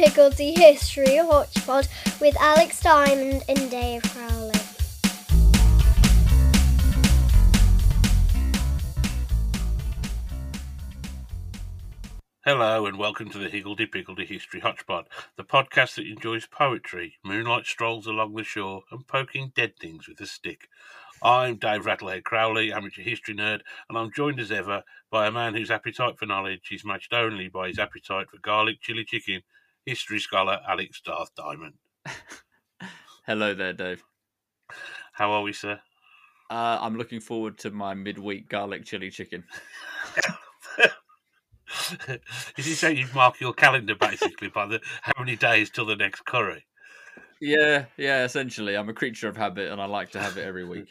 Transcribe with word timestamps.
Piggledy 0.00 0.54
History 0.54 1.16
Hodgepod 1.16 1.88
with 2.20 2.36
Alex 2.38 2.80
Diamond 2.80 3.42
and 3.48 3.68
Dave 3.68 4.00
Crowley. 4.04 4.52
Hello 12.44 12.86
and 12.86 12.96
welcome 12.96 13.28
to 13.30 13.38
the 13.38 13.48
Higgledy 13.48 13.86
Piggledy 13.86 14.24
History 14.24 14.60
Hodgepod, 14.60 15.08
the 15.36 15.42
podcast 15.42 15.96
that 15.96 16.06
enjoys 16.06 16.46
poetry, 16.46 17.16
moonlight 17.24 17.66
strolls 17.66 18.06
along 18.06 18.34
the 18.34 18.44
shore, 18.44 18.84
and 18.92 19.04
poking 19.08 19.50
dead 19.56 19.72
things 19.80 20.06
with 20.06 20.20
a 20.20 20.26
stick. 20.26 20.68
I'm 21.20 21.56
Dave 21.56 21.86
Rattlehead 21.86 22.22
Crowley, 22.22 22.72
amateur 22.72 23.02
history 23.02 23.34
nerd, 23.34 23.62
and 23.88 23.98
I'm 23.98 24.12
joined 24.12 24.38
as 24.38 24.52
ever 24.52 24.84
by 25.10 25.26
a 25.26 25.32
man 25.32 25.54
whose 25.54 25.72
appetite 25.72 26.20
for 26.20 26.26
knowledge 26.26 26.68
is 26.70 26.84
matched 26.84 27.12
only 27.12 27.48
by 27.48 27.66
his 27.66 27.80
appetite 27.80 28.30
for 28.30 28.38
garlic 28.38 28.80
chili 28.80 29.02
chicken, 29.02 29.42
history 29.88 30.18
scholar 30.18 30.60
Alex 30.68 31.00
Darth 31.00 31.34
Diamond. 31.34 31.72
Hello 33.26 33.54
there, 33.54 33.72
Dave. 33.72 34.04
How 35.12 35.32
are 35.32 35.40
we, 35.40 35.54
sir? 35.54 35.80
Uh, 36.50 36.78
I'm 36.80 36.98
looking 36.98 37.20
forward 37.20 37.56
to 37.60 37.70
my 37.70 37.94
midweek 37.94 38.50
garlic 38.50 38.84
chili 38.84 39.10
chicken. 39.10 39.44
is 42.58 42.66
he 42.66 42.74
saying 42.74 42.98
you 42.98 43.06
mark 43.14 43.40
your 43.40 43.54
calendar 43.54 43.94
basically 43.94 44.48
by 44.48 44.66
the 44.66 44.80
how 45.00 45.12
many 45.18 45.36
days 45.36 45.70
till 45.70 45.86
the 45.86 45.96
next 45.96 46.26
curry? 46.26 46.66
Yeah, 47.40 47.86
yeah. 47.96 48.24
Essentially, 48.24 48.76
I'm 48.76 48.90
a 48.90 48.94
creature 48.94 49.28
of 49.28 49.38
habit, 49.38 49.72
and 49.72 49.80
I 49.80 49.86
like 49.86 50.10
to 50.10 50.20
have 50.20 50.36
it 50.36 50.44
every 50.44 50.66
week. 50.66 50.88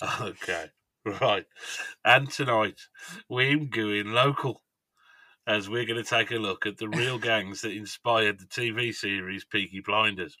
okay, 0.22 0.66
right. 1.20 1.44
And 2.02 2.30
tonight 2.30 2.80
we're 3.28 3.58
going 3.58 4.06
local 4.06 4.62
as 5.46 5.68
we're 5.68 5.86
going 5.86 6.02
to 6.02 6.08
take 6.08 6.30
a 6.30 6.36
look 6.36 6.66
at 6.66 6.78
the 6.78 6.88
real 6.88 7.18
gangs 7.18 7.62
that 7.62 7.72
inspired 7.72 8.38
the 8.38 8.46
TV 8.46 8.94
series 8.94 9.44
Peaky 9.44 9.80
Blinders 9.80 10.36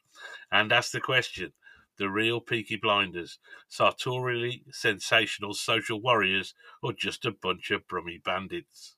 and 0.50 0.72
ask 0.72 0.92
the 0.92 1.00
question 1.00 1.52
the 1.98 2.08
real 2.08 2.40
Peaky 2.40 2.76
Blinders, 2.76 3.38
sartorially 3.68 4.64
sensational 4.70 5.54
social 5.54 6.00
warriors, 6.00 6.54
or 6.82 6.92
just 6.92 7.24
a 7.24 7.32
bunch 7.32 7.70
of 7.70 7.86
Brummie 7.86 8.22
bandits? 8.22 8.96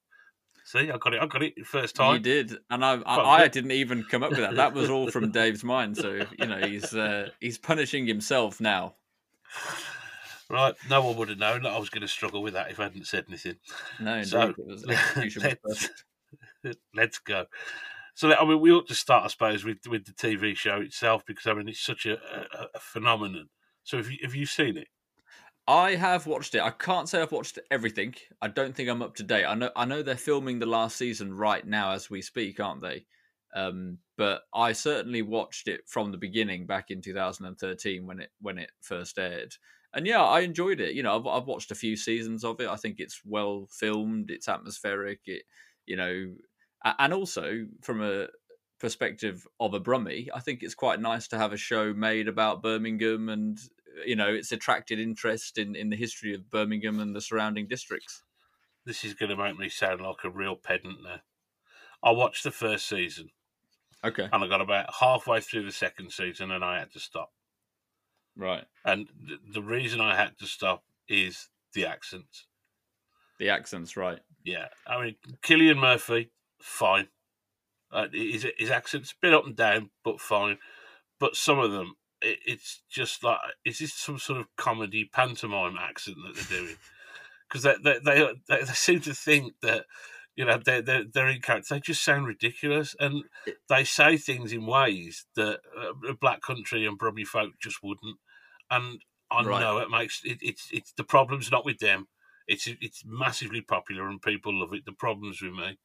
See, 0.65 0.91
I 0.91 0.97
got 0.97 1.13
it. 1.13 1.21
I 1.21 1.27
got 1.27 1.43
it 1.43 1.67
first 1.67 1.97
time. 1.97 2.15
You 2.15 2.21
did, 2.21 2.57
and 2.71 2.85
I, 2.85 2.95
I, 3.05 3.43
I, 3.43 3.49
didn't 3.49 3.73
even 3.73 4.05
come 4.05 4.23
up 4.23 4.31
with 4.31 4.39
that. 4.39 4.57
That 4.57 4.73
was 4.73 4.89
all 4.89 5.11
from 5.11 5.31
Dave's 5.33 5.63
mind. 5.63 5.97
So 5.97 6.21
you 6.39 6.47
know, 6.47 6.67
he's 6.67 6.95
uh, 6.95 7.29
he's 7.39 7.59
punishing 7.59 8.07
himself 8.07 8.61
now. 8.61 8.95
Right, 10.55 10.75
no 10.89 11.05
one 11.05 11.17
would 11.17 11.31
have 11.31 11.39
known 11.39 11.63
that 11.63 11.73
I 11.73 11.79
was 11.79 11.91
going 11.91 12.03
to 12.03 12.09
struggle 12.09 12.41
with 12.41 12.55
that 12.55 12.71
if 12.71 12.79
I 12.79 12.85
hadn't 12.85 13.09
said 13.09 13.25
anything. 13.27 13.57
No, 13.99 14.23
so 14.23 14.55
was, 14.57 14.87
let's, 15.37 15.91
let's 16.95 17.19
go. 17.19 17.47
So 18.15 18.33
I 18.33 18.45
mean, 18.47 18.61
we 18.61 18.71
ought 18.71 18.87
to 18.87 18.95
start, 18.95 19.25
I 19.25 19.29
suppose, 19.29 19.65
with 19.65 19.79
with 19.89 20.05
the 20.05 20.13
TV 20.13 20.55
show 20.55 20.81
itself 20.81 21.27
because 21.27 21.49
I 21.49 21.55
mean 21.55 21.69
it's 21.69 21.85
such 21.85 22.07
a, 22.07 22.13
a, 22.13 22.69
a 22.77 22.79
phenomenon. 22.79 23.49
So 23.83 23.97
have 23.97 24.09
you 24.09 24.19
have 24.23 24.37
you 24.37 24.47
seen 24.47 24.77
it? 24.77 24.87
I 25.67 25.97
have 25.97 26.29
watched 26.29 26.55
it. 26.55 26.61
I 26.61 26.71
can't 26.71 27.09
say 27.09 27.21
I've 27.21 27.33
watched 27.33 27.59
everything. 27.73 28.15
I 28.41 28.47
don't 28.47 28.77
think 28.77 28.89
I'm 28.89 29.03
up 29.03 29.17
to 29.17 29.25
date. 29.25 29.47
I 29.47 29.55
know 29.55 29.71
I 29.75 29.87
know 29.87 30.05
they're 30.05 30.15
filming 30.15 30.61
the 30.61 30.67
last 30.67 30.97
season 30.97 31.35
right 31.35 31.67
now 31.67 31.91
as 31.91 32.09
we 32.09 32.23
speak, 32.23 32.61
aren't 32.61 32.81
they? 32.81 33.07
Um, 33.57 33.99
but 34.17 34.43
I 34.55 34.71
certainly 34.71 35.23
watched 35.23 35.67
it 35.67 35.81
from 35.89 36.13
the 36.13 36.19
beginning 36.19 36.67
back 36.67 36.93
in 36.93 37.01
2013 37.01 38.07
when 38.07 38.21
it 38.21 38.31
when 38.41 38.59
it 38.59 38.71
first 38.83 39.19
aired. 39.19 39.53
And 39.95 40.07
yeah, 40.07 40.23
I 40.23 40.41
enjoyed 40.41 40.81
it. 40.81 40.95
You 40.95 41.03
know, 41.03 41.17
I've, 41.17 41.27
I've 41.27 41.47
watched 41.47 41.71
a 41.71 41.77
few 41.77 41.97
seasons 41.97 42.45
of 42.45 42.61
it. 42.61 42.69
I 42.69 42.77
think 42.77 42.97
it's 42.99 43.21
well 43.25 43.69
filmed. 43.71 44.31
It's 44.31 44.49
atmospheric. 44.49 45.21
It, 45.27 45.43
you 45.87 45.97
know, 45.97 46.35
and 46.85 47.13
also 47.13 47.67
from 47.83 48.03
a 48.03 48.29
perspective 48.81 49.47
of 49.61 49.75
a 49.75 49.81
Brummie, 49.81 50.29
I 50.35 50.41
think 50.41 50.63
it's 50.63 50.75
quite 50.75 51.01
nice 51.01 51.29
to 51.29 51.39
have 51.39 51.53
a 51.53 51.57
show 51.59 51.95
made 51.95 52.29
about 52.29 52.63
Birmingham, 52.63 53.29
and 53.29 53.59
you 54.05 54.17
know, 54.17 54.29
it's 54.29 54.53
attracted 54.53 54.99
interest 54.99 55.59
in 55.59 55.77
in 55.77 55.91
the 55.91 55.97
history 55.97 56.35
of 56.35 56.51
Birmingham 56.51 57.01
and 57.01 57.15
the 57.15 57.21
surrounding 57.21 57.69
districts. 57.69 58.23
This 58.85 59.05
is 59.05 59.15
going 59.15 59.31
to 59.31 59.37
make 59.37 59.59
me 59.59 59.69
sound 59.69 60.03
like 60.03 60.25
a 60.25 60.31
real 60.31 60.57
pedant 60.57 60.99
now. 61.03 61.21
I 62.03 62.11
watched 62.11 62.45
the 62.45 62.51
first 62.51 62.87
season. 62.87 63.31
Okay. 64.05 64.29
And 64.31 64.45
I 64.45 64.49
got 64.49 64.61
about 64.61 64.93
halfway 65.01 65.41
through 65.41 65.65
the 65.65 65.73
second 65.73 66.13
season 66.13 66.51
and 66.51 66.63
I 66.63 66.79
had 66.79 66.93
to 66.93 67.01
stop. 67.01 67.31
Right. 68.37 68.65
And 68.85 69.09
th- 69.27 69.41
the 69.53 69.63
reason 69.63 70.01
I 70.01 70.17
had 70.17 70.39
to 70.39 70.47
stop 70.47 70.85
is 71.09 71.49
the 71.73 71.87
accents. 71.87 72.47
The 73.39 73.49
accents, 73.51 73.97
right. 73.97 74.21
Yeah. 74.45 74.69
I 74.87 75.03
mean, 75.03 75.17
Cillian 75.43 75.79
Murphy, 75.79 76.31
fine. 76.61 77.09
Uh, 77.93 78.09
his, 78.13 78.47
his 78.59 78.71
accent's 78.71 79.13
a 79.13 79.15
bit 79.21 79.35
up 79.35 79.47
and 79.47 79.57
down, 79.57 79.91
but 80.05 80.21
fine. 80.21 80.59
But 81.21 81.37
some 81.37 81.59
of 81.59 81.73
them, 81.73 81.95
it, 82.21 82.39
it's 82.47 82.83
just 82.91 83.23
like, 83.23 83.39
is 83.65 83.79
this 83.79 83.95
some 83.95 84.19
sort 84.19 84.41
of 84.41 84.47
comedy 84.57 85.09
pantomime 85.13 85.77
accent 85.81 86.17
that 86.25 86.35
they're 86.35 86.59
doing? 86.59 86.77
Because 87.49 87.63
they, 87.63 87.75
they, 87.83 87.99
they, 88.49 88.61
they, 88.61 88.65
seem 88.73 89.01
to 89.01 89.15
think 89.15 89.55
that, 89.63 89.85
you 90.37 90.45
know, 90.45 90.59
they're, 90.65 90.83
they're, 90.83 91.05
they're 91.05 91.29
in 91.29 91.41
character. 91.41 91.75
They 91.75 91.81
just 91.81 92.05
sound 92.05 92.27
ridiculous. 92.27 92.97
And 92.99 93.25
they 93.69 93.85
say 93.85 94.17
things 94.17 94.53
in 94.53 94.67
ways 94.67 95.27
that 95.37 95.61
uh, 95.79 96.13
black 96.21 96.43
country 96.43 96.87
and 96.87 96.99
Brummie 96.99 97.27
folk 97.27 97.53
just 97.61 97.83
wouldn't. 97.83 98.19
And 98.71 99.01
I 99.31 99.43
right. 99.45 99.61
know 99.61 99.79
it 99.79 99.91
makes 99.91 100.23
it, 100.25 100.39
it's 100.43 100.69
it's 100.73 100.93
the 100.93 101.05
problem's 101.05 101.51
not 101.51 101.65
with 101.65 101.79
them. 101.79 102.09
It's 102.47 102.67
it's 102.67 103.03
massively 103.07 103.61
popular 103.61 104.09
and 104.09 104.21
people 104.21 104.59
love 104.59 104.75
it. 104.75 104.85
The 104.85 104.93
problem's 104.93 105.41
with 105.41 105.53
me. 105.53 105.79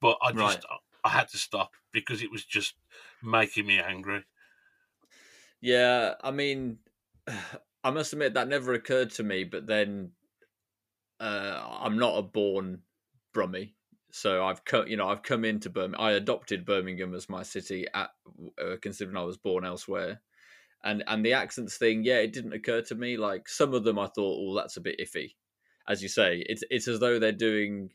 But 0.00 0.16
I 0.22 0.32
just 0.32 0.40
right. 0.40 0.78
I 1.04 1.08
had 1.10 1.28
to 1.30 1.38
stop 1.38 1.72
because 1.92 2.22
it 2.22 2.30
was 2.30 2.44
just 2.44 2.74
making 3.22 3.66
me 3.66 3.78
angry. 3.80 4.24
Yeah, 5.60 6.14
I 6.22 6.30
mean, 6.30 6.78
I 7.84 7.90
must 7.90 8.12
admit 8.12 8.34
that 8.34 8.48
never 8.48 8.72
occurred 8.74 9.10
to 9.12 9.22
me. 9.22 9.44
But 9.44 9.66
then, 9.66 10.12
uh, 11.18 11.62
I'm 11.80 11.98
not 11.98 12.18
a 12.18 12.22
born 12.22 12.82
Brummie, 13.34 13.72
so 14.12 14.44
I've 14.44 14.64
come, 14.64 14.86
you 14.86 14.96
know, 14.96 15.08
I've 15.08 15.22
come 15.22 15.44
into 15.44 15.70
Birmingham. 15.70 16.00
I 16.00 16.12
adopted 16.12 16.64
Birmingham 16.64 17.14
as 17.14 17.28
my 17.28 17.42
city, 17.42 17.86
at 17.94 18.10
uh, 18.62 18.76
considering 18.80 19.16
I 19.16 19.22
was 19.22 19.36
born 19.36 19.64
elsewhere. 19.64 20.20
And 20.82 21.04
and 21.06 21.24
the 21.24 21.34
accents 21.34 21.76
thing, 21.76 22.04
yeah, 22.04 22.18
it 22.18 22.32
didn't 22.32 22.54
occur 22.54 22.82
to 22.82 22.94
me. 22.94 23.16
Like 23.16 23.48
some 23.48 23.74
of 23.74 23.84
them, 23.84 23.98
I 23.98 24.06
thought, 24.06 24.38
oh, 24.40 24.54
that's 24.56 24.76
a 24.76 24.80
bit 24.80 25.00
iffy. 25.00 25.34
As 25.88 26.02
you 26.02 26.08
say, 26.08 26.44
it's 26.46 26.62
it's 26.70 26.88
as 26.88 27.00
though 27.00 27.18
they're 27.18 27.32
doing 27.32 27.90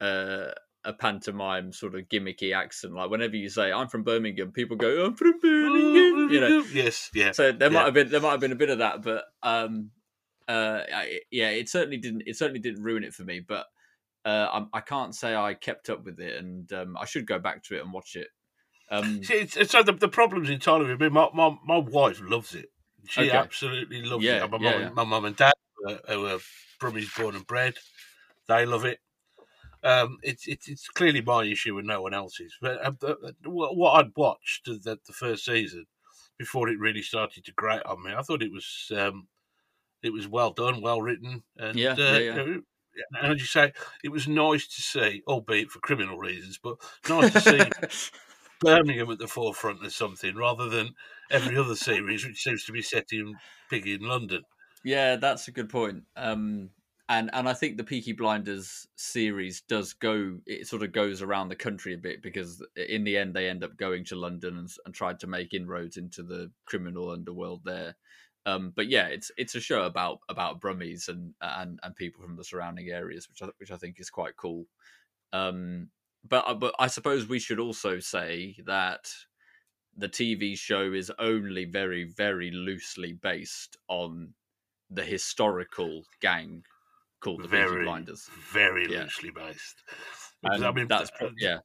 uh, 0.00 0.52
a 0.84 0.92
pantomime 0.92 1.72
sort 1.72 1.94
of 1.94 2.08
gimmicky 2.08 2.54
accent. 2.54 2.94
Like 2.94 3.10
whenever 3.10 3.36
you 3.36 3.48
say 3.48 3.72
"I'm 3.72 3.88
from 3.88 4.04
Birmingham," 4.04 4.52
people 4.52 4.76
go 4.76 5.06
"I'm 5.06 5.14
from 5.14 5.38
Birmingham." 5.40 6.30
You 6.30 6.40
know, 6.40 6.64
yes, 6.72 7.10
yeah. 7.14 7.32
So 7.32 7.52
there 7.52 7.70
yeah. 7.70 7.78
might 7.78 7.84
have 7.86 7.94
been 7.94 8.10
there 8.10 8.20
might 8.20 8.32
have 8.32 8.40
been 8.40 8.52
a 8.52 8.56
bit 8.56 8.70
of 8.70 8.78
that, 8.78 9.02
but 9.02 9.24
um, 9.42 9.90
uh, 10.48 10.82
yeah, 11.30 11.50
it 11.50 11.68
certainly 11.68 11.98
didn't 11.98 12.22
it 12.26 12.36
certainly 12.36 12.60
didn't 12.60 12.82
ruin 12.82 13.04
it 13.04 13.14
for 13.14 13.24
me. 13.24 13.40
But 13.46 13.66
uh, 14.24 14.62
I, 14.72 14.78
I 14.78 14.80
can't 14.80 15.14
say 15.14 15.34
I 15.34 15.54
kept 15.54 15.90
up 15.90 16.04
with 16.04 16.20
it, 16.20 16.36
and 16.36 16.72
um, 16.72 16.96
I 16.98 17.04
should 17.04 17.26
go 17.26 17.38
back 17.38 17.62
to 17.64 17.76
it 17.76 17.82
and 17.82 17.92
watch 17.92 18.16
it. 18.16 18.28
Um, 18.90 19.22
See, 19.24 19.34
it's, 19.34 19.56
it's, 19.56 19.72
so 19.72 19.82
the, 19.82 19.92
the 19.92 20.08
problem's 20.08 20.50
entirely 20.50 20.86
with 20.86 21.00
me. 21.00 21.08
My, 21.08 21.28
my 21.32 21.56
my 21.64 21.78
wife 21.78 22.20
loves 22.22 22.54
it. 22.54 22.70
She 23.08 23.22
okay. 23.22 23.36
absolutely 23.36 24.02
loves 24.02 24.24
yeah, 24.24 24.44
it. 24.44 24.50
My 24.50 24.58
yeah, 24.60 24.70
mum, 24.70 24.80
yeah. 24.82 24.90
my 24.90 25.04
mum 25.04 25.24
and 25.24 25.36
dad, 25.36 25.54
uh, 25.88 25.96
who 26.08 26.26
are 26.26 26.38
Brummies 26.80 27.16
born 27.16 27.34
and 27.34 27.46
bred, 27.46 27.74
they 28.46 28.66
love 28.66 28.84
it. 28.84 28.98
Um, 29.82 30.18
it's 30.22 30.46
it's 30.46 30.68
it's 30.68 30.88
clearly 30.88 31.22
my 31.22 31.44
issue 31.44 31.78
and 31.78 31.86
no 31.86 32.02
one 32.02 32.12
else's. 32.12 32.54
But 32.60 33.02
uh, 33.02 33.14
what 33.44 33.92
I'd 33.98 34.12
watched 34.16 34.66
the, 34.66 34.98
the 35.06 35.12
first 35.12 35.46
season 35.46 35.86
before 36.38 36.68
it 36.68 36.78
really 36.78 37.02
started 37.02 37.44
to 37.44 37.52
grate 37.52 37.82
on 37.86 38.02
me, 38.02 38.12
I 38.12 38.22
thought 38.22 38.42
it 38.42 38.52
was 38.52 38.92
um, 38.94 39.28
it 40.02 40.12
was 40.12 40.28
well 40.28 40.52
done, 40.52 40.82
well 40.82 41.00
written, 41.00 41.42
and 41.56 41.78
yeah, 41.78 41.92
uh, 41.92 42.18
yeah, 42.18 42.34
know, 42.34 42.62
and 43.20 43.32
as 43.32 43.40
you 43.40 43.46
say, 43.46 43.72
it 44.04 44.10
was 44.10 44.28
nice 44.28 44.66
to 44.66 44.82
see, 44.82 45.22
albeit 45.26 45.70
for 45.70 45.80
criminal 45.80 46.18
reasons, 46.18 46.58
but 46.62 46.76
nice 47.08 47.32
to 47.32 47.40
see 47.40 48.10
Birmingham 48.60 49.10
at 49.10 49.18
the 49.18 49.26
forefront 49.26 49.84
of 49.84 49.92
something 49.92 50.36
rather 50.36 50.68
than 50.68 50.94
every 51.30 51.56
other 51.56 51.76
series, 51.76 52.26
which 52.26 52.42
seems 52.42 52.64
to 52.64 52.72
be 52.72 52.82
set 52.82 53.06
in 53.12 53.34
piggy 53.70 53.94
in 53.94 54.02
London. 54.02 54.42
Yeah, 54.84 55.16
that's 55.16 55.48
a 55.48 55.52
good 55.52 55.68
point. 55.68 56.04
Um, 56.16 56.70
and 57.10 57.28
and 57.32 57.48
I 57.48 57.54
think 57.54 57.76
the 57.76 57.84
Peaky 57.84 58.12
Blinders 58.12 58.86
series 58.96 59.62
does 59.62 59.94
go. 59.94 60.38
It 60.46 60.68
sort 60.68 60.82
of 60.82 60.92
goes 60.92 61.22
around 61.22 61.48
the 61.48 61.56
country 61.56 61.92
a 61.92 61.98
bit 61.98 62.22
because 62.22 62.64
in 62.76 63.04
the 63.04 63.18
end 63.18 63.34
they 63.34 63.48
end 63.48 63.64
up 63.64 63.76
going 63.76 64.04
to 64.06 64.16
London 64.16 64.58
and, 64.58 64.68
and 64.86 64.94
tried 64.94 65.18
to 65.20 65.26
make 65.26 65.52
inroads 65.52 65.96
into 65.96 66.22
the 66.22 66.52
criminal 66.66 67.10
underworld 67.10 67.62
there. 67.64 67.96
Um, 68.46 68.72
but 68.74 68.88
yeah, 68.88 69.06
it's 69.06 69.30
it's 69.36 69.54
a 69.54 69.60
show 69.60 69.84
about 69.84 70.20
about 70.28 70.60
Brummies 70.60 71.08
and 71.08 71.34
and 71.40 71.78
and 71.82 71.96
people 71.96 72.22
from 72.22 72.36
the 72.36 72.44
surrounding 72.44 72.88
areas, 72.88 73.28
which 73.28 73.42
I, 73.42 73.50
which 73.58 73.70
I 73.70 73.76
think 73.76 74.00
is 74.00 74.10
quite 74.10 74.36
cool. 74.36 74.66
Um, 75.32 75.88
but 76.26 76.44
uh, 76.46 76.54
but 76.54 76.74
I 76.78 76.86
suppose 76.86 77.28
we 77.28 77.38
should 77.38 77.60
also 77.60 77.98
say 78.00 78.56
that 78.66 79.10
the 79.96 80.08
TV 80.08 80.56
show 80.56 80.92
is 80.92 81.12
only 81.18 81.66
very 81.66 82.04
very 82.04 82.50
loosely 82.50 83.12
based 83.12 83.76
on 83.88 84.34
the 84.90 85.04
historical 85.04 86.02
gang 86.20 86.64
called 87.20 87.42
the 87.42 87.48
very, 87.48 87.70
Peaky 87.70 87.84
Blinders. 87.84 88.28
Very 88.52 88.90
yeah. 88.90 89.02
loosely 89.02 89.30
based. 89.30 89.82
And 90.42 90.64
I 90.64 90.72
mean, 90.72 90.88
that's 90.88 91.10
yeah. 91.38 91.58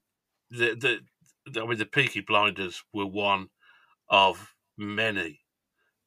the, 0.52 1.02
the 1.46 1.62
I 1.62 1.66
mean 1.66 1.78
the 1.78 1.86
Peaky 1.86 2.22
Blinders 2.22 2.84
were 2.94 3.06
one 3.06 3.48
of 4.10 4.54
many 4.78 5.40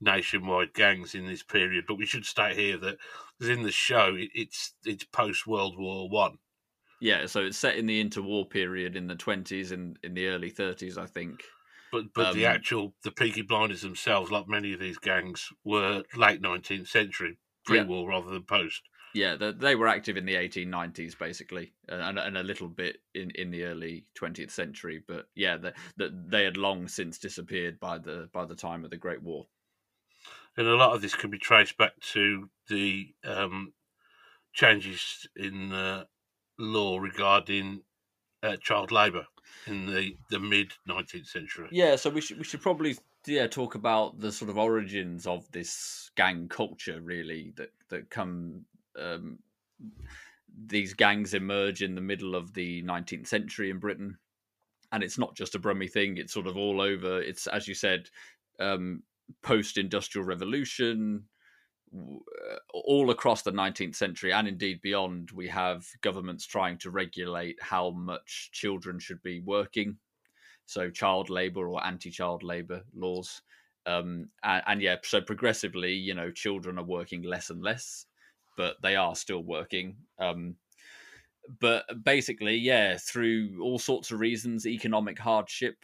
nationwide 0.00 0.74
gangs 0.74 1.14
in 1.14 1.26
this 1.26 1.42
period. 1.42 1.84
But 1.86 1.98
we 1.98 2.06
should 2.06 2.24
state 2.24 2.56
here 2.56 2.76
that 2.78 2.98
because 3.38 3.56
in 3.56 3.62
the 3.62 3.72
show 3.72 4.14
it, 4.14 4.30
it's 4.34 4.74
it's 4.84 5.04
post 5.04 5.46
World 5.46 5.78
War 5.78 6.08
One. 6.08 6.38
Yeah, 7.00 7.26
so 7.26 7.40
it's 7.40 7.58
set 7.58 7.76
in 7.76 7.86
the 7.86 8.02
interwar 8.02 8.48
period 8.48 8.96
in 8.96 9.06
the 9.06 9.14
twenties 9.14 9.72
and 9.72 9.98
in 10.02 10.14
the 10.14 10.26
early 10.26 10.50
thirties, 10.50 10.98
I 10.98 11.06
think. 11.06 11.42
But 11.92 12.12
but 12.14 12.26
um, 12.26 12.36
the 12.36 12.46
actual 12.46 12.94
the 13.04 13.12
Peaky 13.12 13.42
Blinders 13.42 13.82
themselves, 13.82 14.30
like 14.30 14.48
many 14.48 14.72
of 14.72 14.80
these 14.80 14.98
gangs, 14.98 15.48
were 15.64 16.02
late 16.16 16.40
nineteenth 16.40 16.88
century, 16.88 17.38
pre-war 17.64 18.02
yeah. 18.02 18.16
rather 18.16 18.30
than 18.30 18.42
post. 18.42 18.82
Yeah, 19.14 19.36
they 19.36 19.74
were 19.74 19.88
active 19.88 20.16
in 20.16 20.26
the 20.26 20.34
1890s, 20.34 21.18
basically, 21.18 21.72
and, 21.88 22.18
and 22.18 22.36
a 22.36 22.42
little 22.42 22.68
bit 22.68 22.98
in, 23.14 23.30
in 23.30 23.50
the 23.50 23.64
early 23.64 24.04
20th 24.20 24.50
century. 24.50 25.02
But 25.06 25.26
yeah, 25.34 25.56
the, 25.56 25.72
the, 25.96 26.10
they 26.28 26.44
had 26.44 26.56
long 26.56 26.88
since 26.88 27.18
disappeared 27.18 27.80
by 27.80 27.98
the 27.98 28.28
by 28.32 28.44
the 28.44 28.54
time 28.54 28.84
of 28.84 28.90
the 28.90 28.96
Great 28.96 29.22
War. 29.22 29.46
And 30.58 30.66
a 30.66 30.74
lot 30.74 30.92
of 30.92 31.00
this 31.00 31.14
can 31.14 31.30
be 31.30 31.38
traced 31.38 31.78
back 31.78 31.92
to 32.12 32.50
the 32.68 33.14
um, 33.24 33.72
changes 34.52 35.28
in 35.36 35.72
uh, 35.72 36.04
law 36.58 36.98
regarding 36.98 37.82
uh, 38.42 38.56
child 38.56 38.90
labour 38.90 39.26
in 39.68 39.86
the, 39.86 40.16
the 40.30 40.40
mid 40.40 40.72
19th 40.88 41.28
century. 41.28 41.68
Yeah, 41.70 41.94
so 41.94 42.10
we 42.10 42.20
should 42.20 42.38
we 42.38 42.44
should 42.44 42.60
probably 42.60 42.96
yeah 43.24 43.46
talk 43.46 43.76
about 43.76 44.18
the 44.18 44.32
sort 44.32 44.50
of 44.50 44.58
origins 44.58 45.28
of 45.28 45.48
this 45.52 46.10
gang 46.16 46.48
culture 46.48 47.00
really 47.00 47.52
that 47.56 47.70
that 47.90 48.10
come 48.10 48.64
um, 48.98 49.38
these 50.66 50.92
gangs 50.92 51.34
emerge 51.34 51.82
in 51.82 51.94
the 51.94 52.00
middle 52.00 52.34
of 52.34 52.52
the 52.54 52.82
19th 52.82 53.28
century 53.28 53.70
in 53.70 53.78
Britain 53.78 54.18
and 54.90 55.04
it's 55.04 55.18
not 55.18 55.36
just 55.36 55.54
a 55.54 55.58
Brummie 55.58 55.90
thing 55.90 56.16
it's 56.16 56.32
sort 56.32 56.46
of 56.46 56.56
all 56.56 56.80
over 56.80 57.20
it's 57.20 57.46
as 57.48 57.68
you 57.68 57.74
said 57.74 58.08
um, 58.60 59.02
post 59.42 59.78
industrial 59.78 60.26
revolution 60.26 61.24
uh, 61.96 62.58
all 62.72 63.10
across 63.10 63.42
the 63.42 63.52
19th 63.52 63.94
century 63.94 64.32
and 64.32 64.46
indeed 64.46 64.80
beyond, 64.82 65.30
we 65.30 65.48
have 65.48 65.86
governments 66.02 66.46
trying 66.46 66.78
to 66.78 66.90
regulate 66.90 67.56
how 67.60 67.90
much 67.90 68.50
children 68.52 68.98
should 68.98 69.22
be 69.22 69.40
working. 69.40 69.96
So, 70.66 70.90
child 70.90 71.30
labor 71.30 71.66
or 71.66 71.84
anti 71.84 72.10
child 72.10 72.42
labor 72.42 72.82
laws. 72.94 73.40
Um, 73.86 74.28
and, 74.42 74.62
and, 74.66 74.82
yeah, 74.82 74.96
so 75.02 75.22
progressively, 75.22 75.94
you 75.94 76.12
know, 76.14 76.30
children 76.30 76.78
are 76.78 76.84
working 76.84 77.22
less 77.22 77.48
and 77.48 77.62
less, 77.62 78.04
but 78.56 78.76
they 78.82 78.96
are 78.96 79.16
still 79.16 79.42
working. 79.42 79.96
Um, 80.18 80.56
but 81.58 81.86
basically, 82.04 82.56
yeah, 82.56 82.98
through 82.98 83.62
all 83.62 83.78
sorts 83.78 84.10
of 84.10 84.20
reasons, 84.20 84.66
economic 84.66 85.18
hardship, 85.18 85.76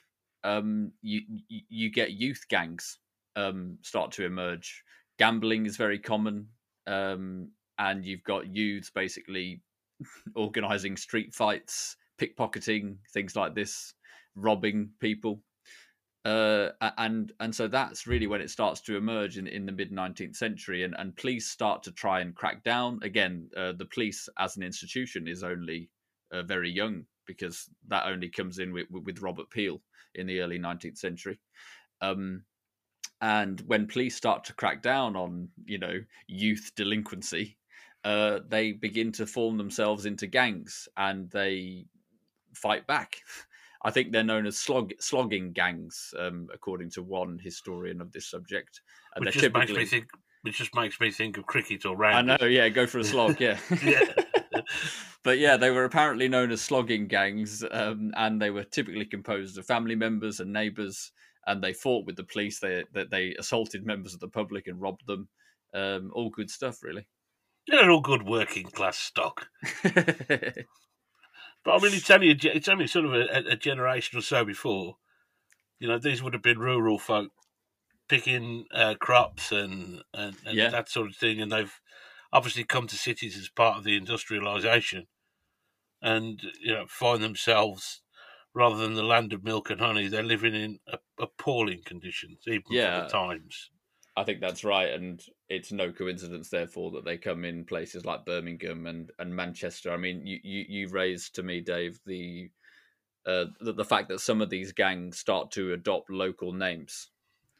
um, 0.42 0.92
you, 1.00 1.22
you 1.48 1.90
get 1.90 2.12
youth 2.12 2.44
gangs 2.50 2.98
um, 3.36 3.78
start 3.82 4.12
to 4.12 4.24
emerge. 4.24 4.82
Gambling 5.18 5.66
is 5.66 5.76
very 5.76 5.98
common, 5.98 6.48
um, 6.86 7.50
and 7.78 8.04
you've 8.04 8.24
got 8.24 8.54
youths 8.54 8.90
basically 8.90 9.62
organizing 10.34 10.96
street 10.96 11.34
fights, 11.34 11.96
pickpocketing, 12.20 12.96
things 13.12 13.36
like 13.36 13.54
this, 13.54 13.94
robbing 14.34 14.90
people. 15.00 15.40
Uh, 16.24 16.70
and 16.96 17.32
and 17.40 17.54
so 17.54 17.68
that's 17.68 18.06
really 18.06 18.26
when 18.26 18.40
it 18.40 18.48
starts 18.48 18.80
to 18.80 18.96
emerge 18.96 19.36
in, 19.36 19.46
in 19.46 19.66
the 19.66 19.72
mid 19.72 19.92
19th 19.92 20.36
century 20.36 20.82
and, 20.82 20.94
and 20.98 21.14
police 21.16 21.50
start 21.50 21.82
to 21.82 21.92
try 21.92 22.20
and 22.20 22.34
crack 22.34 22.64
down. 22.64 22.98
Again 23.02 23.50
uh, 23.54 23.72
the 23.72 23.84
police 23.84 24.26
as 24.38 24.56
an 24.56 24.62
institution 24.62 25.28
is 25.28 25.42
only 25.42 25.90
uh, 26.32 26.42
very 26.42 26.70
young 26.70 27.04
because 27.26 27.68
that 27.88 28.06
only 28.06 28.30
comes 28.30 28.58
in 28.58 28.72
with, 28.72 28.86
with 28.90 29.20
Robert 29.20 29.50
Peel 29.50 29.82
in 30.14 30.26
the 30.26 30.40
early 30.40 30.58
19th 30.58 30.96
century. 30.96 31.38
Um, 32.00 32.44
and 33.20 33.60
when 33.66 33.86
police 33.86 34.16
start 34.16 34.44
to 34.44 34.54
crack 34.54 34.82
down 34.82 35.16
on, 35.16 35.48
you 35.64 35.78
know, 35.78 36.00
youth 36.26 36.72
delinquency, 36.76 37.56
uh, 38.04 38.40
they 38.48 38.72
begin 38.72 39.12
to 39.12 39.26
form 39.26 39.56
themselves 39.56 40.04
into 40.04 40.26
gangs 40.26 40.88
and 40.96 41.30
they 41.30 41.86
fight 42.54 42.86
back. 42.86 43.16
I 43.84 43.90
think 43.90 44.12
they're 44.12 44.24
known 44.24 44.46
as 44.46 44.58
slog, 44.58 44.92
slogging 44.98 45.52
gangs, 45.52 46.12
um, 46.18 46.48
according 46.52 46.90
to 46.92 47.02
one 47.02 47.38
historian 47.42 48.00
of 48.00 48.12
this 48.12 48.30
subject. 48.30 48.80
And 49.14 49.24
which 49.24 49.34
just 49.34 49.44
typically... 49.44 49.74
makes 49.74 49.92
me 49.92 49.98
think. 49.98 50.10
Which 50.42 50.58
just 50.58 50.74
makes 50.74 51.00
me 51.00 51.10
think 51.10 51.38
of 51.38 51.46
cricket 51.46 51.86
or 51.86 51.96
round. 51.96 52.30
I 52.30 52.36
know, 52.36 52.46
yeah, 52.46 52.68
go 52.68 52.86
for 52.86 52.98
a 52.98 53.04
slog, 53.04 53.40
yeah. 53.40 53.58
yeah. 53.82 54.00
but 55.22 55.38
yeah, 55.38 55.56
they 55.56 55.70
were 55.70 55.84
apparently 55.84 56.28
known 56.28 56.50
as 56.50 56.60
slogging 56.60 57.06
gangs, 57.08 57.64
um, 57.70 58.12
and 58.14 58.40
they 58.40 58.50
were 58.50 58.64
typically 58.64 59.06
composed 59.06 59.56
of 59.56 59.64
family 59.64 59.94
members 59.94 60.40
and 60.40 60.52
neighbours 60.52 61.12
and 61.46 61.62
they 61.62 61.72
fought 61.72 62.06
with 62.06 62.16
the 62.16 62.24
police. 62.24 62.60
They 62.60 62.84
that 62.92 63.10
they 63.10 63.34
assaulted 63.38 63.86
members 63.86 64.14
of 64.14 64.20
the 64.20 64.28
public 64.28 64.66
and 64.66 64.80
robbed 64.80 65.06
them. 65.06 65.28
Um, 65.72 66.12
all 66.14 66.30
good 66.30 66.50
stuff, 66.50 66.82
really. 66.82 67.06
They're 67.66 67.90
all 67.90 68.00
good 68.00 68.22
working 68.22 68.66
class 68.66 68.98
stock. 68.98 69.48
but 69.82 69.94
I 71.66 71.78
mean, 71.78 71.94
it's 71.94 72.10
only 72.10 72.30
a, 72.30 72.36
it's 72.42 72.68
only 72.68 72.86
sort 72.86 73.06
of 73.06 73.14
a, 73.14 73.52
a, 73.52 73.56
generation 73.56 74.18
or 74.18 74.22
so 74.22 74.44
before. 74.44 74.96
You 75.80 75.88
know, 75.88 75.98
these 75.98 76.22
would 76.22 76.34
have 76.34 76.42
been 76.42 76.58
rural 76.58 76.98
folk 76.98 77.32
picking 78.08 78.66
uh, 78.72 78.94
crops 79.00 79.50
and 79.50 80.02
and, 80.12 80.36
and 80.46 80.56
yeah. 80.56 80.68
that 80.70 80.90
sort 80.90 81.08
of 81.08 81.16
thing, 81.16 81.40
and 81.40 81.50
they've 81.50 81.80
obviously 82.32 82.64
come 82.64 82.86
to 82.86 82.96
cities 82.96 83.36
as 83.36 83.48
part 83.48 83.78
of 83.78 83.84
the 83.84 83.98
industrialisation, 83.98 85.06
and 86.02 86.42
you 86.60 86.72
know 86.72 86.84
find 86.86 87.22
themselves 87.22 88.02
rather 88.54 88.76
than 88.76 88.94
the 88.94 89.02
land 89.02 89.32
of 89.32 89.44
milk 89.44 89.70
and 89.70 89.80
honey, 89.80 90.08
they're 90.08 90.22
living 90.22 90.54
in 90.54 90.78
appalling 91.18 91.82
conditions, 91.84 92.38
even 92.46 92.62
yeah, 92.70 93.00
for 93.00 93.04
the 93.06 93.12
times. 93.12 93.70
I 94.16 94.22
think 94.22 94.40
that's 94.40 94.62
right, 94.62 94.92
and 94.92 95.20
it's 95.48 95.72
no 95.72 95.90
coincidence, 95.90 96.48
therefore, 96.48 96.92
that 96.92 97.04
they 97.04 97.18
come 97.18 97.44
in 97.44 97.64
places 97.64 98.04
like 98.04 98.24
Birmingham 98.24 98.86
and, 98.86 99.10
and 99.18 99.34
Manchester. 99.34 99.92
I 99.92 99.96
mean, 99.96 100.24
you, 100.24 100.38
you 100.42 100.64
you 100.68 100.88
raised 100.88 101.34
to 101.34 101.42
me, 101.42 101.60
Dave, 101.60 101.98
the 102.06 102.50
uh, 103.26 103.46
the, 103.60 103.72
the 103.72 103.84
fact 103.84 104.08
that 104.08 104.20
some 104.20 104.40
of 104.40 104.50
these 104.50 104.72
gangs 104.72 105.18
start 105.18 105.50
to 105.52 105.72
adopt 105.72 106.10
local 106.10 106.52
names. 106.52 107.10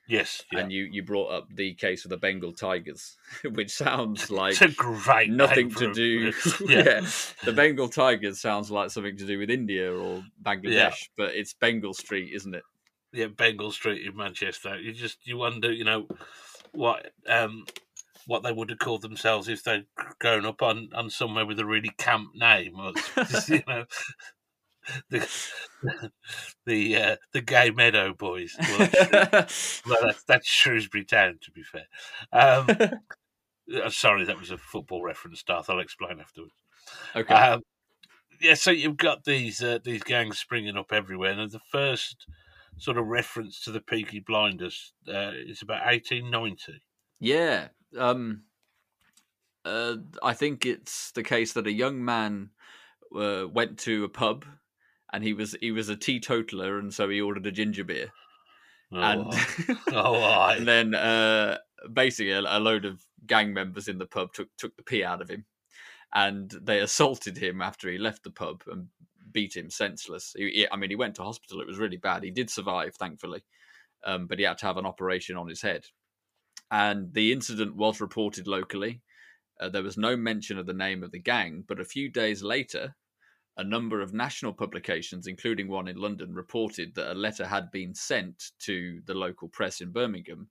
Yes, 0.07 0.43
yeah. 0.53 0.61
and 0.61 0.73
you 0.73 0.85
you 0.85 1.03
brought 1.03 1.33
up 1.33 1.49
the 1.55 1.73
case 1.75 2.05
of 2.05 2.11
the 2.11 2.19
Bengal 2.19 2.53
Tigers, 2.53 3.17
which 3.45 3.71
sounds 3.71 4.31
like 4.31 4.53
it's 4.53 4.63
a 4.63 4.69
great 4.69 5.31
nothing 5.31 5.71
to 5.75 5.93
do. 5.93 6.33
yeah. 6.67 6.83
yeah. 6.85 7.07
the 7.45 7.53
Bengal 7.53 7.89
Tigers 7.89 8.41
sounds 8.41 8.71
like 8.71 8.91
something 8.91 9.17
to 9.17 9.27
do 9.27 9.39
with 9.39 9.51
India 9.51 9.93
or 9.93 10.23
Bangladesh, 10.43 10.73
yeah. 10.73 10.91
but 11.17 11.35
it's 11.35 11.55
Bengal 11.55 11.95
Street, 11.95 12.33
isn't 12.35 12.55
it? 12.55 12.65
Yeah, 13.13 13.29
Bengal 13.29 13.73
Street 13.73 14.07
in 14.07 14.17
Manchester. 14.17 14.79
You 14.79 14.93
just 14.93 15.27
you 15.27 15.39
wonder, 15.39 15.73
you 15.73 15.85
know, 15.85 16.07
what 16.73 17.13
um 17.27 17.65
what 18.27 18.43
they 18.43 18.53
would 18.53 18.71
have 18.71 18.79
called 18.79 19.03
themselves 19.03 19.49
if 19.49 19.63
they'd 19.65 19.87
grown 20.19 20.45
up 20.45 20.61
on 20.61 20.91
on 20.95 21.09
somewhere 21.09 21.47
with 21.47 21.59
a 21.61 21.65
really 21.65 21.93
camp 21.97 22.35
name, 22.35 22.75
or, 22.79 22.93
you 23.49 23.63
know 23.67 23.85
the 25.11 25.29
the 26.67 26.97
uh, 26.97 27.17
the 27.33 27.41
Gay 27.41 27.71
Meadow 27.71 28.15
Boys. 28.15 28.57
Well, 28.79 29.47
well 29.87 29.99
that's, 30.03 30.25
that's 30.25 30.49
Shrewsbury 30.49 31.05
Town, 31.05 31.39
to 31.43 31.51
be 31.51 31.63
fair. 31.63 31.87
Um, 32.33 32.69
uh, 33.83 33.91
sorry, 33.91 34.25
that 34.25 34.39
was 34.39 34.51
a 34.51 34.59
football 34.59 35.03
reference, 35.03 35.43
Darth. 35.43 35.71
I'll 35.71 35.81
explain 35.81 36.21
afterwards. 36.21 36.55
Okay. 37.15 37.35
Um, 37.35 37.63
yeah, 38.41 38.55
so 38.55 38.71
you've 38.71 38.97
got 38.97 39.25
these 39.25 39.63
uh, 39.63 39.79
these 39.83 40.03
gangs 40.03 40.39
springing 40.39 40.77
up 40.77 40.93
everywhere, 40.93 41.33
and 41.33 41.51
the 41.51 41.61
first 41.71 42.27
sort 42.77 42.99
of 42.99 43.07
reference 43.07 43.61
to 43.61 43.71
the 43.71 43.81
Peaky 43.81 44.21
Blinders 44.21 44.93
uh, 45.09 45.33
is 45.35 45.63
about 45.63 45.83
eighteen 45.87 46.31
ninety. 46.31 46.83
Yeah, 47.21 47.69
um, 47.97 48.43
uh, 49.65 49.97
I 50.23 50.35
think 50.35 50.67
it's 50.67 51.11
the 51.13 51.23
case 51.23 51.53
that 51.55 51.67
a 51.67 51.73
young 51.73 52.05
man 52.05 52.51
uh, 53.15 53.45
went 53.51 53.79
to 53.81 54.05
a 54.05 54.09
pub 54.09 54.45
and 55.15 55.23
he 55.23 55.33
was 55.33 55.57
he 55.61 55.71
was 55.71 55.89
a 55.89 55.97
teetotaler, 55.97 56.77
and 56.77 56.93
so 56.93 57.09
he 57.09 57.21
ordered 57.21 57.47
a 57.47 57.53
ginger 57.53 57.85
beer. 57.85 58.13
Oh, 58.93 58.99
and 58.99 59.79
oh, 59.93 60.49
and 60.51 60.67
then 60.67 60.93
uh, 60.93 61.59
basically 61.93 62.33
a, 62.33 62.41
a, 62.41 62.59
load 62.59 62.85
of 62.85 63.07
gang 63.25 63.55
members 63.55 63.87
in 63.87 63.99
the 63.99 64.07
pub 64.07 64.33
took 64.33 64.49
took 64.59 64.77
the 64.77 64.83
pee 64.83 65.05
out 65.05 65.23
of 65.23 65.31
him, 65.31 65.45
and 66.13 66.51
they 66.61 66.81
assaulted 66.81 67.39
him 67.39 67.63
after 67.63 67.89
he 67.89 67.97
left 67.97 68.25
the 68.25 68.33
pub 68.33 68.65
and 68.67 68.89
beat 69.31 69.55
him 69.57 69.71
senseless. 69.71 70.35
He, 70.37 70.51
he, 70.51 70.69
I 70.71 70.75
mean, 70.75 70.91
he 70.91 70.97
went 70.97 71.15
to 71.17 71.23
hospital. 71.23 71.61
It 71.61 71.69
was 71.69 71.79
really 71.79 71.97
bad. 71.97 72.25
He 72.25 72.33
did 72.33 72.51
survive, 72.51 72.97
thankfully, 72.97 73.45
um, 74.05 74.27
but 74.27 74.41
he 74.41 74.45
had 74.45 74.59
to 74.59 74.67
have 74.67 74.79
an 74.79 74.87
operation 74.87 75.37
on 75.37 75.47
his 75.47 75.63
head. 75.63 75.85
And 76.73 77.15
the 77.15 77.31
incident 77.31 77.77
was 77.77 78.01
reported 78.01 78.49
locally. 78.49 79.01
Uh, 79.61 79.69
there 79.69 79.85
was 79.85 79.97
no 79.97 80.17
mention 80.17 80.59
of 80.59 80.67
the 80.67 80.75
name 80.75 81.05
of 81.05 81.13
the 81.13 81.21
gang, 81.21 81.63
but 81.69 81.79
a 81.79 81.85
few 81.85 82.11
days 82.11 82.43
later, 82.43 82.97
a 83.57 83.65
number 83.65 84.01
of 84.01 84.13
national 84.13 84.53
publications, 84.53 85.27
including 85.27 85.69
one 85.69 85.89
in 85.89 85.97
London, 85.97 86.35
reported 86.35 86.95
that 86.95 87.13
a 87.13 87.15
letter 87.15 87.47
had 87.47 87.71
been 87.71 87.95
sent 87.95 88.51
to 88.61 89.01
the 89.07 89.15
local 89.15 89.49
press 89.49 89.81
in 89.81 89.93
Birmingham, 89.93 90.49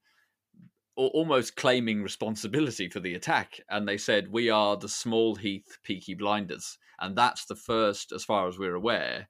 almost 0.96 1.56
claiming 1.56 2.02
responsibility 2.02 2.88
for 2.88 3.00
the 3.00 3.16
attack. 3.16 3.60
And 3.70 3.88
they 3.88 3.98
said, 3.98 4.32
We 4.32 4.50
are 4.50 4.78
the 4.78 4.90
Small 4.90 5.36
Heath 5.36 5.78
Peaky 5.84 6.14
Blinders. 6.14 6.78
And 7.00 7.18
that's 7.18 7.46
the 7.46 7.56
first, 7.56 8.12
as 8.12 8.24
far 8.24 8.48
as 8.48 8.58
we're 8.58 8.76
aware, 8.76 9.28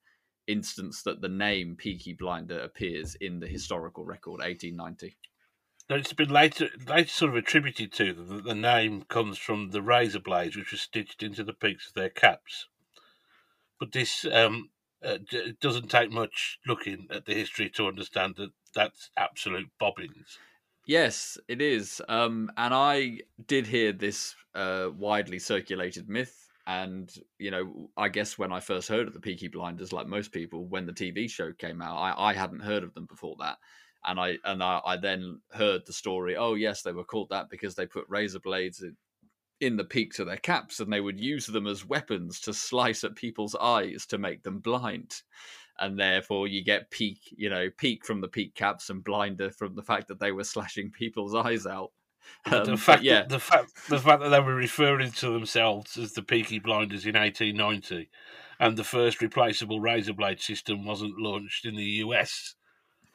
instance 0.47 1.01
that 1.03 1.21
the 1.21 1.29
name 1.29 1.75
Peaky 1.75 2.13
Blinder 2.13 2.59
appears 2.59 3.15
in 3.15 3.39
the 3.39 3.47
historical 3.47 4.05
record, 4.05 4.39
1890. 4.39 5.17
Now, 5.89 5.95
it's 5.97 6.13
been 6.13 6.29
later, 6.29 6.69
later 6.87 7.09
sort 7.09 7.31
of 7.31 7.37
attributed 7.37 7.91
to 7.93 8.13
them 8.13 8.27
that 8.27 8.43
the 8.45 8.55
name 8.55 9.03
comes 9.03 9.37
from 9.37 9.71
the 9.71 9.81
razor 9.81 10.19
blades 10.19 10.55
which 10.55 10.71
were 10.71 10.77
stitched 10.77 11.23
into 11.23 11.43
the 11.43 11.53
peaks 11.53 11.87
of 11.87 11.93
their 11.93 12.09
caps. 12.09 12.67
But 13.83 13.91
this 13.91 14.23
um, 14.31 14.69
uh, 15.03 15.17
it 15.29 15.59
doesn't 15.59 15.91
take 15.91 16.09
much 16.09 16.57
looking 16.65 17.05
at 17.11 17.25
the 17.25 17.33
history 17.33 17.69
to 17.71 17.87
understand 17.87 18.37
that 18.37 18.51
that's 18.73 19.11
absolute 19.17 19.69
bobbins. 19.77 20.39
Yes, 20.87 21.37
it 21.49 21.61
is. 21.61 22.01
Um, 22.07 22.49
and 22.55 22.73
I 22.73 23.19
did 23.45 23.67
hear 23.67 23.91
this 23.91 24.35
uh, 24.55 24.87
widely 24.95 25.37
circulated 25.37 26.07
myth. 26.07 26.47
And, 26.65 27.13
you 27.39 27.51
know, 27.51 27.89
I 27.97 28.07
guess 28.07 28.37
when 28.37 28.53
I 28.53 28.61
first 28.61 28.87
heard 28.87 29.05
of 29.05 29.13
the 29.13 29.19
Peaky 29.19 29.49
Blinders, 29.49 29.91
like 29.91 30.07
most 30.07 30.31
people, 30.31 30.63
when 30.63 30.85
the 30.85 30.93
TV 30.93 31.29
show 31.29 31.51
came 31.51 31.81
out, 31.81 31.97
I, 31.97 32.29
I 32.29 32.33
hadn't 32.33 32.61
heard 32.61 32.85
of 32.85 32.93
them 32.93 33.05
before 33.05 33.35
that. 33.39 33.57
And 34.05 34.17
I 34.17 34.37
and 34.45 34.63
I, 34.63 34.79
I 34.85 34.95
then 34.95 35.41
heard 35.51 35.81
the 35.85 35.91
story. 35.91 36.37
Oh 36.37 36.53
yes, 36.53 36.83
they 36.83 36.93
were 36.93 37.03
called 37.03 37.31
that 37.31 37.49
because 37.49 37.75
they 37.75 37.85
put 37.85 38.05
razor 38.07 38.39
blades 38.39 38.81
in, 38.81 38.95
in 39.63 39.77
the 39.77 39.83
peaks 39.83 40.19
of 40.19 40.27
their 40.27 40.37
caps, 40.37 40.79
and 40.79 40.91
they 40.91 41.01
would 41.01 41.19
use 41.19 41.47
them 41.47 41.67
as 41.67 41.85
weapons 41.85 42.39
to 42.41 42.53
slice 42.53 43.03
at 43.03 43.15
people's 43.15 43.55
eyes 43.55 44.05
to 44.07 44.17
make 44.17 44.43
them 44.43 44.59
blind 44.59 45.23
and 45.79 45.99
therefore 45.99 46.47
you 46.47 46.63
get 46.63 46.91
peak, 46.91 47.19
you 47.35 47.49
know, 47.49 47.69
peak 47.77 48.05
from 48.05 48.21
the 48.21 48.27
peak 48.27 48.53
caps 48.55 48.89
and 48.89 49.03
blinder 49.03 49.49
from 49.51 49.75
the 49.75 49.83
fact 49.83 50.07
that 50.07 50.19
they 50.19 50.31
were 50.31 50.43
slashing 50.43 50.91
people's 50.91 51.35
eyes 51.35 51.65
out. 51.65 51.91
Um, 52.45 52.65
the 52.65 52.77
fact, 52.77 53.03
yeah, 53.03 53.21
that, 53.21 53.29
the 53.29 53.39
fact, 53.39 53.89
the 53.89 53.99
fact 53.99 54.21
that 54.21 54.29
they 54.29 54.39
were 54.39 54.55
referring 54.55 55.11
to 55.11 55.29
themselves 55.31 55.97
as 55.97 56.13
the 56.13 56.21
Peaky 56.21 56.59
Blinders 56.59 57.05
in 57.05 57.15
1890, 57.15 58.09
and 58.59 58.77
the 58.77 58.83
first 58.83 59.21
replaceable 59.21 59.81
razor 59.81 60.13
blade 60.13 60.39
system 60.39 60.85
wasn't 60.85 61.19
launched 61.19 61.65
in 61.65 61.75
the 61.75 61.83
US 61.83 62.55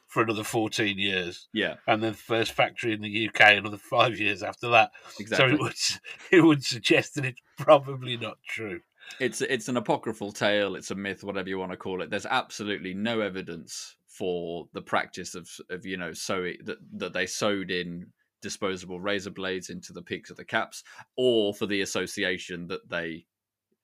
for 0.09 0.23
another 0.23 0.43
14 0.43 0.97
years. 0.97 1.47
Yeah. 1.53 1.75
And 1.87 2.03
then 2.03 2.13
first 2.13 2.51
factory 2.51 2.93
in 2.93 3.01
the 3.01 3.29
UK 3.29 3.57
another 3.57 3.77
five 3.77 4.19
years 4.19 4.43
after 4.43 4.69
that. 4.69 4.91
Exactly. 5.19 5.49
So 5.49 5.53
it 5.53 5.59
would, 5.59 5.75
it 6.31 6.41
would 6.41 6.65
suggest 6.65 7.15
that 7.15 7.25
it's 7.25 7.41
probably 7.57 8.17
not 8.17 8.37
true. 8.45 8.81
It's 9.19 9.41
it's 9.41 9.67
an 9.69 9.77
apocryphal 9.77 10.31
tale, 10.31 10.75
it's 10.75 10.91
a 10.91 10.95
myth, 10.95 11.23
whatever 11.23 11.49
you 11.49 11.57
want 11.57 11.71
to 11.71 11.77
call 11.77 12.01
it. 12.01 12.11
There's 12.11 12.27
absolutely 12.27 12.93
no 12.93 13.21
evidence 13.21 13.95
for 14.07 14.67
the 14.73 14.81
practice 14.81 15.33
of 15.33 15.49
of 15.71 15.83
you 15.85 15.97
know 15.97 16.13
sewing 16.13 16.57
that, 16.65 16.77
that 16.93 17.13
they 17.13 17.25
sewed 17.25 17.71
in 17.71 18.05
disposable 18.41 18.99
razor 18.99 19.31
blades 19.31 19.69
into 19.69 19.93
the 19.93 20.01
peaks 20.01 20.29
of 20.29 20.37
the 20.37 20.45
caps, 20.45 20.83
or 21.17 21.55
for 21.55 21.65
the 21.65 21.81
association 21.81 22.67
that 22.67 22.87
they 22.87 23.25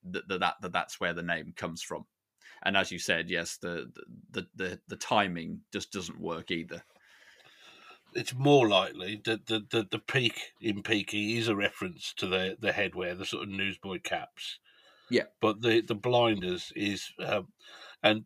that 0.04 0.28
that, 0.28 0.54
that 0.60 0.72
that's 0.72 1.00
where 1.00 1.12
the 1.12 1.24
name 1.24 1.52
comes 1.56 1.82
from. 1.82 2.04
And 2.62 2.76
as 2.76 2.90
you 2.90 2.98
said, 2.98 3.30
yes, 3.30 3.56
the 3.56 3.90
the 4.30 4.46
the, 4.54 4.80
the 4.88 4.96
timing 4.96 5.60
just 5.72 5.92
doesn't 5.92 6.20
work 6.20 6.50
either. 6.50 6.82
It's 8.14 8.34
more 8.34 8.66
likely 8.66 9.20
that 9.26 9.46
the, 9.46 9.66
the, 9.70 9.86
the 9.90 9.98
peak 9.98 10.40
in 10.60 10.82
Peaky 10.82 11.36
is 11.36 11.48
a 11.48 11.56
reference 11.56 12.14
to 12.16 12.26
the 12.26 12.56
the 12.58 12.72
headwear, 12.72 13.16
the 13.16 13.26
sort 13.26 13.44
of 13.44 13.50
newsboy 13.50 14.00
caps. 14.02 14.58
Yeah, 15.10 15.24
but 15.40 15.62
the 15.62 15.82
the 15.82 15.94
blinders 15.94 16.72
is, 16.74 17.12
um, 17.24 17.48
and 18.02 18.24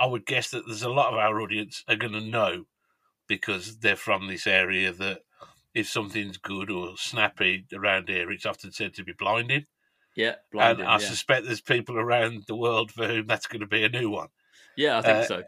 I 0.00 0.06
would 0.06 0.24
guess 0.24 0.50
that 0.50 0.64
there's 0.66 0.82
a 0.82 0.88
lot 0.88 1.12
of 1.12 1.18
our 1.18 1.40
audience 1.40 1.84
are 1.88 1.96
going 1.96 2.12
to 2.12 2.20
know 2.20 2.64
because 3.26 3.78
they're 3.78 3.96
from 3.96 4.28
this 4.28 4.46
area 4.46 4.92
that 4.92 5.20
if 5.74 5.88
something's 5.88 6.36
good 6.36 6.70
or 6.70 6.96
snappy 6.96 7.66
around 7.74 8.08
here, 8.08 8.30
it's 8.30 8.46
often 8.46 8.70
said 8.72 8.94
to 8.94 9.04
be 9.04 9.12
blinding. 9.12 9.66
Yeah, 10.16 10.36
blinding, 10.52 10.80
and 10.80 10.88
I 10.88 10.98
yeah. 10.98 10.98
suspect 10.98 11.46
there's 11.46 11.60
people 11.60 11.98
around 11.98 12.44
the 12.46 12.56
world 12.56 12.92
for 12.92 13.06
whom 13.06 13.26
that's 13.26 13.46
going 13.46 13.60
to 13.60 13.66
be 13.66 13.84
a 13.84 13.88
new 13.88 14.10
one. 14.10 14.28
Yeah, 14.76 14.98
I 14.98 15.02
think 15.02 15.16
Uh, 15.16 15.24
so. 15.24 15.44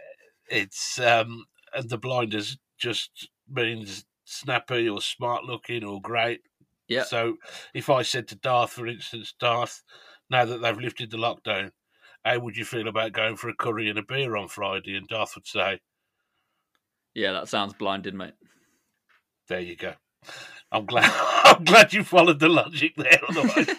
It's 0.48 0.98
um, 1.00 1.46
and 1.74 1.88
the 1.90 1.98
blinders 1.98 2.58
just 2.78 3.28
means 3.48 4.04
snappy 4.24 4.88
or 4.88 5.00
smart 5.00 5.44
looking 5.44 5.84
or 5.84 6.00
great. 6.00 6.42
Yeah. 6.88 7.04
So 7.04 7.36
if 7.74 7.90
I 7.90 8.02
said 8.02 8.28
to 8.28 8.36
Darth, 8.36 8.72
for 8.72 8.86
instance, 8.86 9.34
Darth, 9.38 9.82
now 10.30 10.44
that 10.44 10.58
they've 10.58 10.78
lifted 10.78 11.10
the 11.10 11.18
lockdown, 11.18 11.72
how 12.24 12.40
would 12.40 12.56
you 12.56 12.64
feel 12.64 12.88
about 12.88 13.12
going 13.12 13.36
for 13.36 13.48
a 13.48 13.56
curry 13.56 13.88
and 13.88 13.98
a 13.98 14.04
beer 14.04 14.36
on 14.36 14.48
Friday? 14.48 14.96
And 14.96 15.08
Darth 15.08 15.34
would 15.36 15.46
say, 15.46 15.80
Yeah, 17.14 17.32
that 17.32 17.48
sounds 17.48 17.74
blinding, 17.74 18.16
mate. 18.16 18.34
"There 19.48 19.60
you 19.60 19.74
go." 19.76 19.96
I'm 20.72 20.86
glad. 20.86 21.10
I'm 21.44 21.64
glad 21.64 21.92
you 21.92 22.02
followed 22.04 22.40
the 22.40 22.48
logic 22.48 22.94
there. 22.96 23.20
Otherwise, 23.28 23.66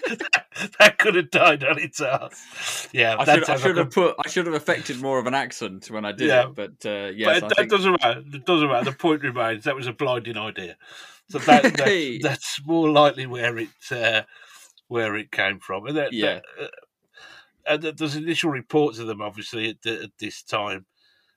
that 0.80 0.98
could 0.98 1.16
have 1.16 1.30
died 1.32 1.64
on 1.64 1.78
its 1.80 2.02
ass. 2.02 2.88
Yeah, 2.92 3.18
I 3.20 3.26
should, 3.26 3.50
I 3.50 3.58
should 3.58 3.78
have 3.78 3.92
put 3.92 4.16
I 4.24 4.30
should 4.30 4.46
have 4.46 4.56
affected 4.56 5.02
more 5.02 5.20
of 5.20 5.28
an 5.28 5.34
accent 5.34 5.92
when 5.92 6.06
I 6.06 6.12
did 6.12 6.28
Yeah. 6.30 6.48
it, 6.48 6.56
but 6.56 6.86
uh, 6.86 7.12
yes, 7.16 7.42
but 7.42 7.50
that 7.50 7.58
think 7.58 7.70
doesn't 7.72 7.92
matter. 8.02 8.24
It 8.34 8.46
doesn't 8.46 8.68
matter. 8.70 8.86
The 8.92 8.98
point 8.98 9.22
remains 9.24 9.66
that 9.66 9.76
was 9.76 9.88
a 9.88 9.94
blinding 9.94 10.38
idea. 10.38 10.78
So 11.30 11.40
that, 11.40 11.78
Hey. 11.80 12.18
that's, 12.20 12.58
that's 12.58 12.66
more 12.66 12.90
likely 12.90 13.26
where 13.28 13.58
it 13.58 13.70
uh, 13.92 14.22
where 14.88 15.16
it 15.18 15.32
came 15.32 15.60
from. 15.60 15.86
And 15.88 15.98
that, 15.98 16.14
Yeah. 16.14 16.40
that, 16.58 16.64
uh, 16.64 16.68
and 17.70 17.84
there's 17.98 18.16
initial 18.16 18.50
reports 18.50 18.98
of 18.98 19.08
them, 19.08 19.22
obviously, 19.22 19.70
at, 19.70 19.82
the, 19.82 20.04
at 20.04 20.12
this 20.20 20.42
time, 20.42 20.86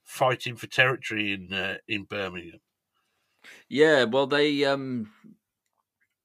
fighting 0.05 0.55
for 0.55 0.69
territory 0.69 1.33
in 1.33 1.53
uh, 1.53 1.79
in 1.89 2.05
Birmingham. 2.05 2.61
Yeah, 3.69 4.05
well, 4.05 4.27
they 4.29 4.65
um, 4.65 5.11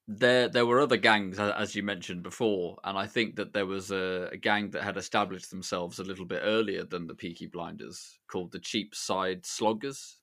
there 0.08 0.48
there 0.48 0.66
were 0.66 0.80
other 0.80 0.96
gangs 0.96 1.38
as 1.38 1.74
you 1.74 1.82
mentioned 1.82 2.22
before, 2.22 2.78
and 2.84 2.96
I 2.96 3.06
think 3.06 3.36
that 3.36 3.52
there 3.52 3.66
was 3.66 3.90
a, 3.90 4.28
a 4.32 4.36
gang 4.36 4.70
that 4.70 4.84
had 4.84 4.96
established 4.96 5.50
themselves 5.50 5.98
a 5.98 6.04
little 6.04 6.24
bit 6.26 6.42
earlier 6.44 6.84
than 6.84 7.06
the 7.06 7.14
Peaky 7.14 7.46
Blinders, 7.46 8.18
called 8.28 8.52
the 8.52 8.60
Cheapside 8.60 9.44
Sloggers. 9.44 10.18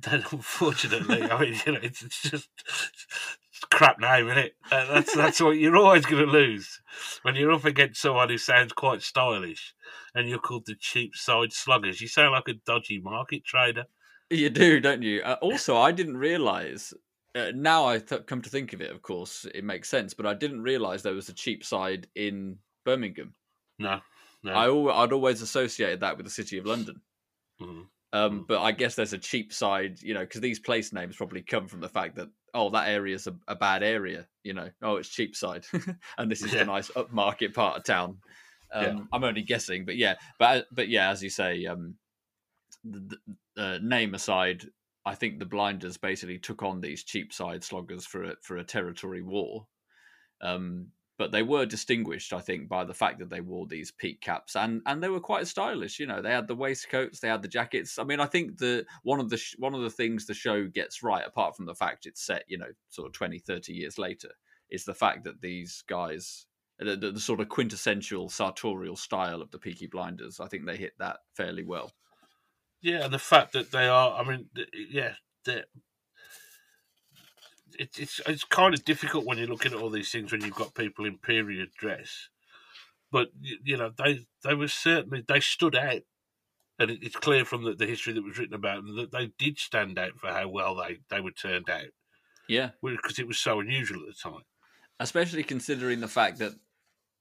Then, 0.00 0.24
unfortunately, 0.30 1.22
I 1.22 1.40
mean, 1.40 1.60
you 1.66 1.72
know, 1.72 1.80
it's, 1.82 2.02
it's 2.02 2.22
just 2.22 2.48
it's 2.66 3.64
crap 3.70 3.98
name, 3.98 4.28
isn't 4.28 4.38
it? 4.38 4.56
Uh, 4.70 4.94
that's 4.94 5.14
that's 5.14 5.40
what 5.40 5.58
you're 5.58 5.76
always 5.76 6.06
going 6.06 6.24
to 6.24 6.30
lose 6.30 6.80
when 7.22 7.34
you're 7.34 7.52
up 7.52 7.64
against 7.64 8.00
someone 8.00 8.28
who 8.28 8.38
sounds 8.38 8.72
quite 8.72 9.02
stylish, 9.02 9.74
and 10.14 10.28
you're 10.28 10.38
called 10.38 10.66
the 10.66 10.74
Cheapside 10.74 11.52
Sloggers. 11.52 12.00
You 12.00 12.08
sound 12.08 12.32
like 12.32 12.48
a 12.48 12.54
dodgy 12.66 13.00
market 13.00 13.44
trader. 13.44 13.84
You 14.30 14.48
do, 14.48 14.80
don't 14.80 15.02
you? 15.02 15.22
Uh, 15.22 15.36
also, 15.42 15.76
I 15.76 15.92
didn't 15.92 16.16
realize. 16.16 16.94
Uh, 17.34 17.50
now 17.54 17.84
I 17.86 17.98
th- 17.98 18.26
come 18.26 18.42
to 18.42 18.50
think 18.50 18.72
of 18.72 18.80
it, 18.80 18.90
of 18.92 19.02
course, 19.02 19.44
it 19.54 19.64
makes 19.64 19.88
sense. 19.88 20.14
But 20.14 20.26
I 20.26 20.34
didn't 20.34 20.62
realize 20.62 21.02
there 21.02 21.14
was 21.14 21.28
a 21.28 21.34
Cheapside 21.34 22.06
in 22.14 22.58
Birmingham. 22.84 23.34
No, 23.78 24.00
no. 24.42 24.52
I 24.52 24.66
al- 24.66 24.90
I'd 24.90 25.12
always 25.12 25.42
associated 25.42 26.00
that 26.00 26.16
with 26.16 26.26
the 26.26 26.30
city 26.32 26.58
of 26.58 26.66
London. 26.66 27.00
Mhm. 27.60 27.86
Um, 28.12 28.44
but 28.46 28.62
I 28.62 28.70
guess 28.70 28.94
there's 28.94 29.12
a 29.12 29.18
cheap 29.18 29.52
side, 29.52 30.00
you 30.00 30.14
know, 30.14 30.20
because 30.20 30.40
these 30.40 30.60
place 30.60 30.92
names 30.92 31.16
probably 31.16 31.42
come 31.42 31.66
from 31.66 31.80
the 31.80 31.88
fact 31.88 32.14
that 32.16 32.28
oh, 32.56 32.70
that 32.70 32.88
area's 32.88 33.26
a, 33.26 33.34
a 33.48 33.56
bad 33.56 33.82
area, 33.82 34.28
you 34.44 34.54
know. 34.54 34.70
Oh, 34.80 34.94
it's 34.96 35.08
cheap 35.08 35.34
side, 35.34 35.66
and 36.18 36.30
this 36.30 36.42
is 36.44 36.52
Yeah. 36.52 36.60
the 36.60 36.66
nice 36.66 36.88
upmarket 36.92 37.52
part 37.52 37.76
of 37.76 37.82
town. 37.84 38.20
Um, 38.72 38.84
Yeah. 38.84 39.04
I'm 39.12 39.24
only 39.24 39.42
guessing, 39.42 39.84
but 39.84 39.96
yeah, 39.96 40.14
but 40.38 40.66
but 40.70 40.88
yeah, 40.88 41.10
as 41.10 41.20
you 41.24 41.30
say, 41.30 41.66
um, 41.66 41.96
the, 42.84 43.18
the 43.56 43.62
uh, 43.62 43.78
name 43.82 44.14
aside, 44.14 44.64
I 45.06 45.14
think 45.14 45.38
the 45.38 45.46
Blinders 45.46 45.96
basically 45.96 46.38
took 46.38 46.62
on 46.62 46.80
these 46.80 47.04
Cheapside 47.04 47.62
Sloggers 47.62 48.06
for 48.06 48.24
a, 48.24 48.34
for 48.42 48.56
a 48.56 48.64
territory 48.64 49.22
war. 49.22 49.66
Um, 50.40 50.88
but 51.16 51.30
they 51.30 51.42
were 51.42 51.64
distinguished, 51.64 52.32
I 52.32 52.40
think, 52.40 52.68
by 52.68 52.84
the 52.84 52.94
fact 52.94 53.20
that 53.20 53.30
they 53.30 53.40
wore 53.40 53.66
these 53.66 53.92
peak 53.92 54.20
caps 54.20 54.56
and 54.56 54.82
and 54.86 55.00
they 55.02 55.08
were 55.08 55.20
quite 55.20 55.46
stylish. 55.46 56.00
You 56.00 56.06
know, 56.06 56.20
they 56.20 56.32
had 56.32 56.48
the 56.48 56.56
waistcoats, 56.56 57.20
they 57.20 57.28
had 57.28 57.42
the 57.42 57.48
jackets. 57.48 57.98
I 57.98 58.04
mean, 58.04 58.18
I 58.18 58.26
think 58.26 58.58
the 58.58 58.84
one 59.04 59.20
of 59.20 59.30
the 59.30 59.36
sh- 59.36 59.54
one 59.58 59.74
of 59.74 59.82
the 59.82 59.90
things 59.90 60.26
the 60.26 60.34
show 60.34 60.66
gets 60.66 61.02
right, 61.02 61.24
apart 61.24 61.56
from 61.56 61.66
the 61.66 61.74
fact 61.74 62.06
it's 62.06 62.24
set, 62.26 62.44
you 62.48 62.58
know, 62.58 62.72
sort 62.88 63.06
of 63.06 63.12
20, 63.12 63.38
30 63.38 63.72
years 63.72 63.96
later, 63.96 64.30
is 64.70 64.84
the 64.84 64.94
fact 64.94 65.24
that 65.24 65.40
these 65.40 65.84
guys. 65.88 66.46
The, 66.80 66.96
the, 66.96 67.12
the 67.12 67.20
sort 67.20 67.38
of 67.38 67.48
quintessential 67.48 68.28
sartorial 68.28 68.96
style 68.96 69.40
of 69.40 69.52
the 69.52 69.60
Peaky 69.60 69.86
Blinders, 69.86 70.40
I 70.40 70.48
think 70.48 70.66
they 70.66 70.76
hit 70.76 70.94
that 70.98 71.18
fairly 71.36 71.62
well. 71.62 71.92
Yeah, 72.84 73.04
and 73.06 73.14
the 73.14 73.18
fact 73.18 73.54
that 73.54 73.70
they 73.72 73.88
are, 73.88 74.12
I 74.20 74.24
mean, 74.28 74.50
yeah, 74.90 75.14
they're- 75.46 75.64
it's 77.78 77.98
it's 77.98 78.20
it's 78.26 78.44
kind 78.44 78.74
of 78.74 78.84
difficult 78.84 79.24
when 79.24 79.38
you're 79.38 79.46
looking 79.48 79.72
at 79.72 79.78
all 79.78 79.88
these 79.88 80.12
things 80.12 80.30
when 80.30 80.42
you've 80.42 80.54
got 80.54 80.74
people 80.74 81.06
in 81.06 81.16
period 81.18 81.70
dress, 81.76 82.28
but 83.10 83.30
you 83.40 83.76
know 83.78 83.90
they 83.96 84.26
they 84.44 84.54
were 84.54 84.68
certainly 84.68 85.24
they 85.26 85.40
stood 85.40 85.74
out, 85.74 86.02
and 86.78 86.90
it, 86.90 87.02
it's 87.02 87.16
clear 87.16 87.46
from 87.46 87.64
the, 87.64 87.74
the 87.74 87.86
history 87.86 88.12
that 88.12 88.22
was 88.22 88.38
written 88.38 88.54
about 88.54 88.84
them 88.84 88.96
that 88.96 89.12
they 89.12 89.28
did 89.38 89.58
stand 89.58 89.98
out 89.98 90.18
for 90.18 90.28
how 90.28 90.46
well 90.46 90.76
they 90.76 90.98
they 91.08 91.20
were 91.22 91.32
turned 91.32 91.70
out 91.70 91.88
Yeah, 92.48 92.72
because 92.82 93.18
it 93.18 93.26
was 93.26 93.38
so 93.38 93.60
unusual 93.60 94.02
at 94.02 94.08
the 94.14 94.30
time. 94.30 94.42
especially 95.00 95.42
considering 95.42 96.00
the 96.00 96.08
fact 96.08 96.38
that 96.38 96.52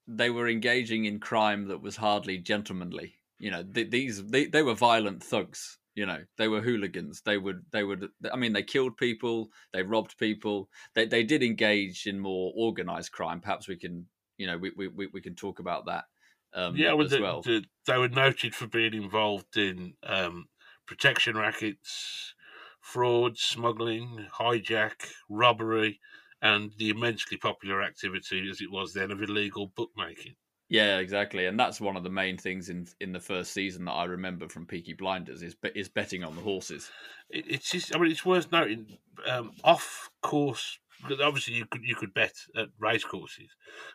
they 0.07 0.29
were 0.29 0.49
engaging 0.49 1.05
in 1.05 1.19
crime 1.19 1.67
that 1.69 1.81
was 1.81 1.95
hardly 1.95 2.37
gentlemanly. 2.37 3.15
You 3.39 3.51
know, 3.51 3.63
th- 3.63 3.89
these 3.89 4.25
they, 4.27 4.45
they 4.45 4.63
were 4.63 4.73
violent 4.75 5.23
thugs. 5.23 5.79
You 5.95 6.05
know, 6.07 6.25
they 6.37 6.47
were 6.47 6.61
hooligans. 6.61 7.21
They 7.21 7.37
would 7.37 7.65
they 7.71 7.83
would. 7.83 8.09
I 8.31 8.35
mean, 8.37 8.53
they 8.53 8.63
killed 8.63 8.97
people. 8.97 9.49
They 9.73 9.83
robbed 9.83 10.17
people. 10.17 10.69
They 10.95 11.05
they 11.05 11.23
did 11.23 11.43
engage 11.43 12.07
in 12.07 12.19
more 12.19 12.53
organized 12.55 13.11
crime. 13.11 13.41
Perhaps 13.41 13.67
we 13.67 13.77
can 13.77 14.09
you 14.37 14.47
know 14.47 14.57
we 14.57 14.71
we 14.75 14.87
we, 14.87 15.07
we 15.07 15.21
can 15.21 15.35
talk 15.35 15.59
about 15.59 15.85
that 15.85 16.05
Um, 16.53 16.75
yeah, 16.75 16.93
well, 16.93 17.05
as 17.05 17.17
the, 17.17 17.19
well. 17.19 17.43
the- 17.43 17.65
they 17.85 17.97
were 17.97 18.09
noted 18.09 18.55
for 18.55 18.67
being 18.67 18.93
involved 18.93 19.57
in 19.57 19.95
um, 20.03 20.49
protection 20.85 21.37
rackets, 21.37 22.33
fraud, 22.81 23.37
smuggling, 23.37 24.27
hijack, 24.33 25.11
robbery, 25.29 25.99
and 26.41 26.73
the 26.77 26.89
immensely 26.89 27.37
popular 27.37 27.81
activity, 27.81 28.49
as 28.49 28.61
it 28.61 28.71
was 28.71 28.93
then, 28.93 29.11
of 29.11 29.21
illegal 29.21 29.67
bookmaking. 29.67 30.35
Yeah, 30.69 30.97
exactly, 30.97 31.45
and 31.45 31.59
that's 31.59 31.79
one 31.79 31.95
of 31.97 32.03
the 32.03 32.09
main 32.09 32.37
things 32.37 32.69
in 32.69 32.87
in 32.99 33.11
the 33.11 33.19
first 33.19 33.53
season 33.53 33.85
that 33.85 33.91
I 33.91 34.05
remember 34.05 34.49
from 34.49 34.65
Peaky 34.65 34.93
Blinders 34.93 35.43
is 35.43 35.55
is 35.75 35.89
betting 35.89 36.23
on 36.23 36.35
the 36.35 36.41
horses. 36.41 36.93
It, 37.29 37.45
it's 37.49 37.71
just, 37.71 37.95
I 37.95 37.99
mean, 37.99 38.11
it's 38.11 38.25
worth 38.25 38.51
noting, 38.51 38.97
um, 39.27 39.51
off 39.63 40.09
course. 40.21 40.79
Because 41.01 41.19
obviously, 41.21 41.55
you 41.55 41.65
could 41.65 41.83
you 41.83 41.95
could 41.95 42.13
bet 42.13 42.33
at 42.55 42.69
race 42.79 43.03
courses, 43.03 43.49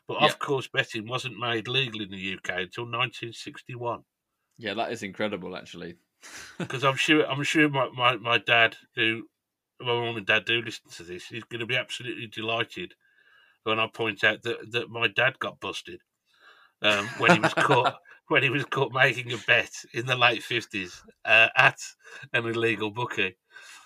but 0.07 0.19
Yeah. 0.19 0.25
off 0.25 0.39
course 0.39 0.69
betting 0.69 1.07
wasn't 1.09 1.39
made 1.39 1.67
legal 1.69 2.03
in 2.03 2.11
the 2.11 2.19
UK 2.19 2.63
until 2.63 2.85
1961. 2.87 4.05
Yeah, 4.59 4.75
that 4.75 4.93
is 4.93 5.03
incredible, 5.03 5.57
actually. 5.57 5.99
because 6.59 6.85
I'm 6.85 6.97
sure 6.97 7.27
I'm 7.27 7.43
sure 7.43 7.69
my, 7.69 7.89
my, 7.91 8.17
my 8.17 8.39
dad, 8.39 8.77
who 8.95 9.29
my 9.81 9.93
mum 9.95 10.17
and 10.17 10.27
dad 10.27 10.45
do 10.45 10.61
listen 10.61 10.91
to 10.91 11.03
this, 11.05 11.31
is 11.33 11.45
going 11.45 11.61
to 11.61 11.67
be 11.67 11.77
absolutely 11.77 12.27
delighted 12.27 12.95
when 13.65 13.81
I 13.81 13.87
point 13.89 14.25
out 14.25 14.43
that, 14.43 14.73
that 14.73 14.91
my 14.91 15.09
dad 15.09 15.39
got 15.39 15.61
busted 15.61 16.03
um, 16.83 17.07
when 17.19 17.33
he 17.33 17.41
was 17.41 17.55
caught 17.55 17.95
when 18.29 18.43
he 18.43 18.51
was 18.51 18.65
caught 18.67 18.93
making 18.93 19.33
a 19.33 19.39
bet 19.47 19.71
in 19.95 20.07
the 20.07 20.17
late 20.17 20.43
fifties 20.43 21.03
uh, 21.25 21.49
at 21.57 21.79
an 22.33 22.47
illegal 22.47 22.91
bookie. 22.91 23.37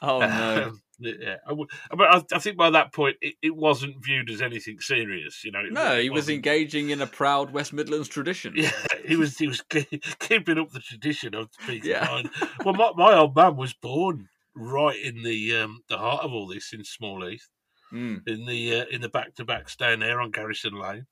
Oh 0.01 0.19
no. 0.21 0.65
Um, 0.67 0.83
yeah, 0.99 1.37
I, 1.49 1.55
but 1.97 2.07
I, 2.15 2.23
I 2.37 2.39
think 2.39 2.57
by 2.57 2.71
that 2.71 2.93
point 2.93 3.17
it, 3.21 3.35
it 3.43 3.57
wasn't 3.57 4.05
viewed 4.05 4.31
as 4.31 4.41
anything 4.41 4.79
serious. 4.79 5.43
You 5.45 5.51
know, 5.51 5.63
No, 5.71 6.01
he 6.01 6.11
was 6.11 6.29
engaging 6.29 6.91
in 6.91 7.01
a 7.01 7.07
proud 7.09 7.53
West 7.53 7.73
Midlands 7.73 8.09
tradition. 8.09 8.53
Yeah, 8.57 8.71
he 9.05 9.17
was 9.17 9.37
he 9.37 9.49
was 9.49 9.63
keeping 9.63 10.59
up 10.59 10.71
the 10.71 10.81
tradition 10.81 11.35
of 11.35 11.49
speaking 11.61 11.91
Yeah. 11.91 12.09
line. 12.09 12.31
Well, 12.65 12.75
my, 12.75 12.93
my 12.95 13.15
old 13.15 13.35
man 13.35 13.57
was 13.57 13.73
born 13.75 14.29
right 14.55 14.97
in 15.01 15.23
the 15.23 15.57
um, 15.57 15.81
the 15.89 15.99
heart 15.99 16.25
of 16.25 16.33
all 16.33 16.47
this 16.47 16.73
in 16.73 16.85
Small 16.85 17.27
Heath, 17.27 17.49
Mm. 17.93 18.27
in 18.27 18.47
the 18.47 18.81
uh, 18.81 18.85
in 18.91 19.01
the 19.01 19.09
back 19.09 19.35
to 19.37 19.45
backs 19.45 19.77
down 19.77 20.01
there 20.01 20.21
on 20.21 20.31
Garrison 20.31 20.79
Lane. 20.79 21.07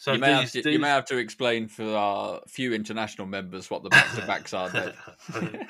So 0.00 0.12
you, 0.12 0.18
may 0.20 0.32
have 0.32 0.50
to, 0.52 0.62
these- 0.62 0.72
you 0.72 0.78
may 0.78 0.88
have 0.88 1.04
to 1.06 1.16
explain 1.18 1.68
for 1.68 1.84
our 1.96 2.40
few 2.48 2.72
international 2.72 3.26
members 3.26 3.70
what 3.70 3.82
the 3.82 3.88
back 3.90 4.14
to 4.14 4.26
backs 4.26 4.54
are. 4.54 4.70
Dave. 4.70 4.94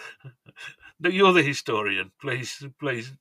no, 1.00 1.10
you're 1.10 1.32
the 1.32 1.42
historian. 1.42 2.10
Please, 2.20 2.64
please, 2.78 3.12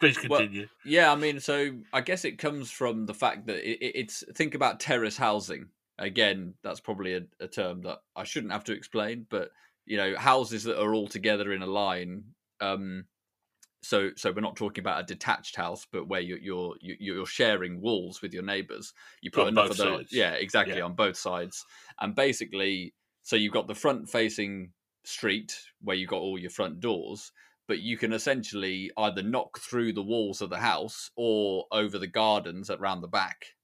please 0.00 0.18
Well, 0.28 0.40
continue. 0.40 0.68
Yeah, 0.84 1.10
I 1.12 1.16
mean, 1.16 1.40
so 1.40 1.72
I 1.92 2.00
guess 2.00 2.24
it 2.24 2.38
comes 2.38 2.70
from 2.70 3.06
the 3.06 3.14
fact 3.14 3.46
that 3.46 3.56
it, 3.68 3.78
it- 3.84 3.92
it's 3.96 4.24
think 4.34 4.54
about 4.54 4.80
terrace 4.80 5.16
housing. 5.16 5.68
Again, 5.98 6.54
that's 6.62 6.80
probably 6.80 7.14
a, 7.14 7.22
a 7.40 7.46
term 7.46 7.82
that 7.82 7.98
I 8.16 8.24
shouldn't 8.24 8.52
have 8.52 8.64
to 8.64 8.72
explain, 8.72 9.26
but 9.30 9.50
you 9.86 9.96
know, 9.96 10.16
houses 10.16 10.64
that 10.64 10.80
are 10.80 10.94
all 10.94 11.06
together 11.08 11.52
in 11.52 11.62
a 11.62 11.66
line. 11.66 12.24
Um, 12.60 13.04
so, 13.84 14.10
so 14.16 14.32
we're 14.32 14.40
not 14.40 14.56
talking 14.56 14.82
about 14.82 15.00
a 15.00 15.04
detached 15.04 15.56
house, 15.56 15.86
but 15.90 16.08
where 16.08 16.20
you're 16.20 16.38
you're 16.38 16.76
you- 16.80 16.96
you're 16.98 17.26
sharing 17.26 17.80
walls 17.80 18.22
with 18.22 18.32
your 18.34 18.42
neighbours. 18.42 18.92
You 19.22 19.30
put 19.30 19.42
On 19.42 19.48
enough 19.48 19.68
both 19.68 19.70
of 19.72 19.76
those, 19.78 19.98
sides. 19.98 20.12
yeah, 20.12 20.32
exactly, 20.32 20.76
Yeah. 20.78 20.84
on 20.84 20.94
both 20.94 21.16
sides, 21.16 21.64
and 22.00 22.14
basically, 22.14 22.94
so 23.22 23.36
you've 23.36 23.52
got 23.52 23.68
the 23.68 23.74
front 23.74 24.08
facing 24.10 24.72
street 25.04 25.56
where 25.80 25.96
you've 25.96 26.08
got 26.10 26.20
all 26.20 26.38
your 26.38 26.50
front 26.50 26.80
doors, 26.80 27.30
but 27.68 27.80
you 27.80 27.96
can 27.98 28.12
essentially 28.12 28.90
either 28.96 29.22
knock 29.22 29.58
through 29.58 29.92
the 29.92 30.02
walls 30.02 30.40
of 30.40 30.50
the 30.50 30.58
house 30.60 31.10
or 31.16 31.66
over 31.72 31.98
the 31.98 32.06
gardens 32.06 32.70
around 32.70 33.00
the 33.02 33.08
back 33.08 33.54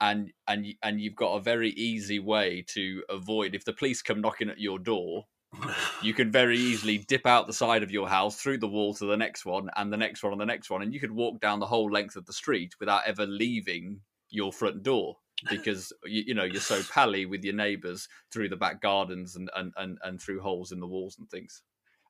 and 0.00 0.32
and 0.48 0.66
and 0.82 1.00
you've 1.00 1.14
got 1.14 1.34
a 1.34 1.40
very 1.40 1.70
easy 1.70 2.18
way 2.18 2.64
to 2.66 3.04
avoid 3.08 3.54
if 3.54 3.64
the 3.64 3.72
police 3.72 4.02
come 4.02 4.20
knocking 4.20 4.50
at 4.50 4.58
your 4.58 4.78
door 4.78 5.26
you 6.02 6.14
can 6.14 6.30
very 6.30 6.58
easily 6.58 6.98
dip 6.98 7.26
out 7.26 7.46
the 7.46 7.52
side 7.52 7.82
of 7.82 7.90
your 7.90 8.08
house 8.08 8.40
through 8.40 8.58
the 8.58 8.68
wall 8.68 8.94
to 8.94 9.04
the 9.06 9.16
next 9.16 9.44
one 9.44 9.68
and 9.76 9.92
the 9.92 9.96
next 9.96 10.22
one 10.22 10.32
and 10.32 10.40
the 10.40 10.46
next 10.46 10.70
one 10.70 10.82
and 10.82 10.92
you 10.94 11.00
could 11.00 11.12
walk 11.12 11.40
down 11.40 11.60
the 11.60 11.66
whole 11.66 11.90
length 11.90 12.16
of 12.16 12.26
the 12.26 12.32
street 12.32 12.74
without 12.80 13.02
ever 13.06 13.26
leaving 13.26 14.00
your 14.30 14.52
front 14.52 14.82
door 14.82 15.16
because 15.50 15.92
you, 16.04 16.22
you 16.28 16.34
know 16.34 16.44
you're 16.44 16.60
so 16.60 16.80
pally 16.90 17.26
with 17.26 17.44
your 17.44 17.54
neighbors 17.54 18.08
through 18.32 18.48
the 18.48 18.56
back 18.56 18.80
gardens 18.80 19.36
and, 19.36 19.50
and 19.56 19.72
and 19.76 19.98
and 20.02 20.20
through 20.20 20.40
holes 20.40 20.72
in 20.72 20.80
the 20.80 20.86
walls 20.86 21.16
and 21.18 21.28
things 21.30 21.62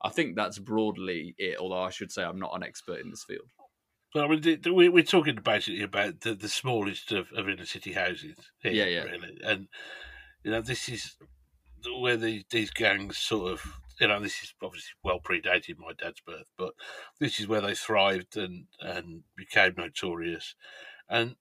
i 0.03 0.09
think 0.09 0.37
that's 0.37 0.59
broadly 0.59 1.35
it 1.39 1.59
although 1.59 1.83
i 1.83 1.91
should 1.91 2.13
say 2.13 2.23
i'm 2.23 2.39
not 2.39 2.55
an 2.55 2.63
expert 2.63 3.01
in 3.01 3.11
this 3.11 3.25
field 3.25 3.49
Well, 4.15 4.25
I 4.25 4.29
mean, 4.29 4.41
the- 4.43 4.57
the- 4.57 4.75
we- 4.75 4.89
we're 4.91 5.03
talking 5.03 5.37
basically 5.43 5.83
about 5.83 6.21
the, 6.21 6.35
the 6.35 6.49
smallest 6.49 7.11
of, 7.13 7.33
of 7.35 7.49
inner 7.49 7.65
city 7.65 7.93
houses. 7.95 8.37
Here, 8.63 8.73
Yeah, 8.73 8.85
yeah. 8.85 9.03
Really, 9.05 9.39
and 9.43 9.69
you 10.45 10.51
know, 10.51 10.61
this 10.61 10.89
is 10.91 11.17
where 12.01 12.17
the, 12.17 12.45
these 12.51 12.71
gangs 12.71 13.19
sort 13.19 13.53
of, 13.53 13.81
you 14.01 14.09
know, 14.09 14.21
this 14.21 14.43
is 14.43 14.55
obviously 14.63 14.93
well 15.03 15.21
predated 15.21 15.79
my 15.79 15.93
dad's 15.93 16.21
birth, 16.21 16.47
but 16.57 16.75
this 17.21 17.41
is 17.41 17.49
where 17.49 17.61
they 17.61 17.75
thrived 17.75 18.37
and 18.37 18.69
and 18.81 19.25
became 19.37 19.75
notorious. 19.77 20.55
And 21.09 21.37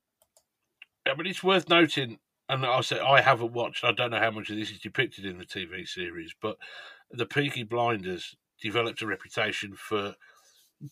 I 1.06 1.16
mean, 1.16 1.28
it's 1.28 1.44
worth 1.44 1.70
noting. 1.70 2.20
And 2.50 2.66
I 2.66 2.82
say 2.82 3.00
I 3.00 3.22
haven't 3.22 3.54
watched. 3.54 3.84
I 3.84 3.92
don't 3.92 4.12
know 4.12 4.20
how 4.20 4.32
much 4.32 4.50
of 4.50 4.58
this 4.58 4.72
is 4.72 4.80
depicted 4.80 5.26
in 5.26 5.38
the 5.38 5.46
TV 5.46 5.86
series, 5.86 6.34
but 6.40 6.58
the 7.10 7.26
Peaky 7.26 7.64
Blinders 7.64 8.36
developed 8.62 9.02
a 9.02 9.08
reputation 9.08 9.76
for 9.76 10.16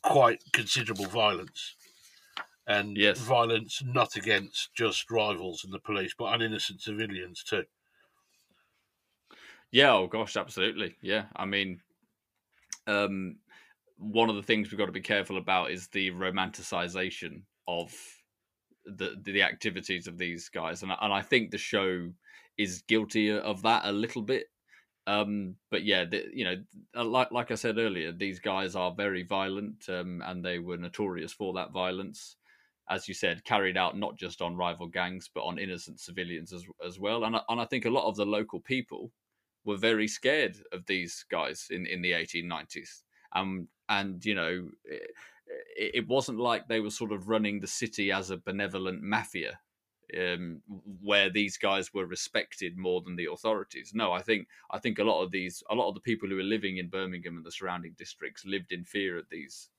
quite 0.04 0.44
considerable 0.54 1.08
violence. 1.08 1.76
And 2.68 2.98
Yes. 2.98 3.20
violence 3.20 3.82
not 3.84 4.16
against 4.16 4.74
just 4.76 5.12
rivals 5.12 5.64
and 5.64 5.74
the 5.74 5.80
police, 5.80 6.14
but 6.18 6.26
on 6.26 6.42
innocent 6.42 6.82
civilians 6.82 7.44
too. 7.44 7.66
Yeah, 9.72 9.94
oh 9.94 10.08
gosh, 10.08 10.36
absolutely. 10.38 10.96
Yeah. 11.02 11.26
I 11.36 11.46
mean, 11.46 11.82
um, 12.88 13.38
one 13.98 14.30
of 14.30 14.36
the 14.36 14.44
things 14.44 14.72
we've 14.72 14.78
got 14.80 14.86
to 14.88 14.92
be 14.92 15.02
careful 15.02 15.38
about 15.38 15.72
is 15.72 15.88
the 15.90 16.12
romanticization 16.12 17.44
of 17.68 17.94
the 18.86 19.16
the 19.24 19.44
activities 19.44 20.08
of 20.08 20.18
these 20.18 20.50
guys, 20.50 20.84
and 20.84 20.92
and 21.02 21.14
I 21.14 21.22
think 21.22 21.52
the 21.52 21.58
show 21.58 22.12
is 22.58 22.84
guilty 22.88 23.32
of 23.32 23.62
that 23.64 23.86
a 23.86 23.92
little 23.92 24.22
bit. 24.22 24.48
Um, 25.08 25.56
but 25.72 25.84
yeah, 25.84 26.06
the, 26.06 26.26
you 26.34 26.46
know, 26.46 26.56
uh, 26.96 27.06
like 27.06 27.32
like 27.32 27.52
I 27.52 27.56
said 27.56 27.78
earlier, 27.78 28.12
these 28.12 28.40
guys 28.40 28.76
are 28.76 28.94
very 28.94 29.24
violent, 29.24 29.88
um, 29.90 30.24
and 30.26 30.44
they 30.46 30.60
were 30.60 30.78
notorious 30.78 31.34
for 31.34 31.54
that 31.54 31.72
violence. 31.72 32.38
As 32.90 33.08
you 33.08 33.14
said, 33.14 33.46
carried 33.46 33.78
out 33.78 33.98
not 33.98 34.18
just 34.18 34.42
on 34.42 34.56
rival 34.58 34.88
gangs, 34.88 35.30
but 35.34 35.44
on 35.44 35.60
innocent 35.60 36.00
civilians 36.00 36.54
as 36.54 36.66
as 36.86 37.00
well. 37.00 37.24
And 37.26 37.38
and 37.50 37.62
I 37.62 37.66
think 37.66 37.86
a 37.86 37.90
lot 37.92 38.08
of 38.08 38.16
the 38.16 38.26
local 38.26 38.60
people 38.62 39.12
were 39.66 39.78
very 39.78 40.08
scared 40.08 40.58
of 40.72 40.86
these 40.86 41.26
guys 41.30 41.68
in, 41.70 41.86
in 41.86 42.02
the 42.02 42.12
1890s. 42.12 43.04
Um, 43.34 43.68
and, 43.88 44.24
you 44.26 44.36
know, 44.36 44.70
it, 44.86 45.12
it 45.96 46.08
wasn't 46.08 46.40
like 46.40 46.68
they 46.68 46.80
were 46.80 46.90
sort 46.90 47.12
of 47.12 47.28
running 47.28 47.60
the 47.60 47.68
city 47.68 48.12
as 48.12 48.30
a 48.30 48.38
benevolent 48.38 49.02
mafia 49.02 49.60
um, 50.18 50.62
where 51.02 51.30
these 51.30 51.58
guys 51.58 51.94
were 51.94 52.06
respected 52.06 52.78
more 52.78 53.02
than 53.02 53.16
the 53.16 53.28
authorities. 53.32 53.92
No, 53.94 54.12
I 54.12 54.22
think 54.22 54.48
I 54.72 54.80
think 54.80 55.00
a 55.00 55.04
lot 55.04 55.22
of 55.24 55.32
these, 55.32 55.64
a 55.70 55.76
lot 55.76 55.90
of 55.90 55.96
the 55.96 56.02
people 56.02 56.30
who 56.30 56.36
were 56.36 56.44
living 56.44 56.78
in 56.78 56.90
Birmingham 56.90 57.38
and 57.38 57.46
the 57.46 57.52
surrounding 57.52 57.94
districts 57.98 58.46
lived 58.46 58.72
in 58.72 58.84
fear 58.84 59.18
of 59.18 59.30
these 59.30 59.70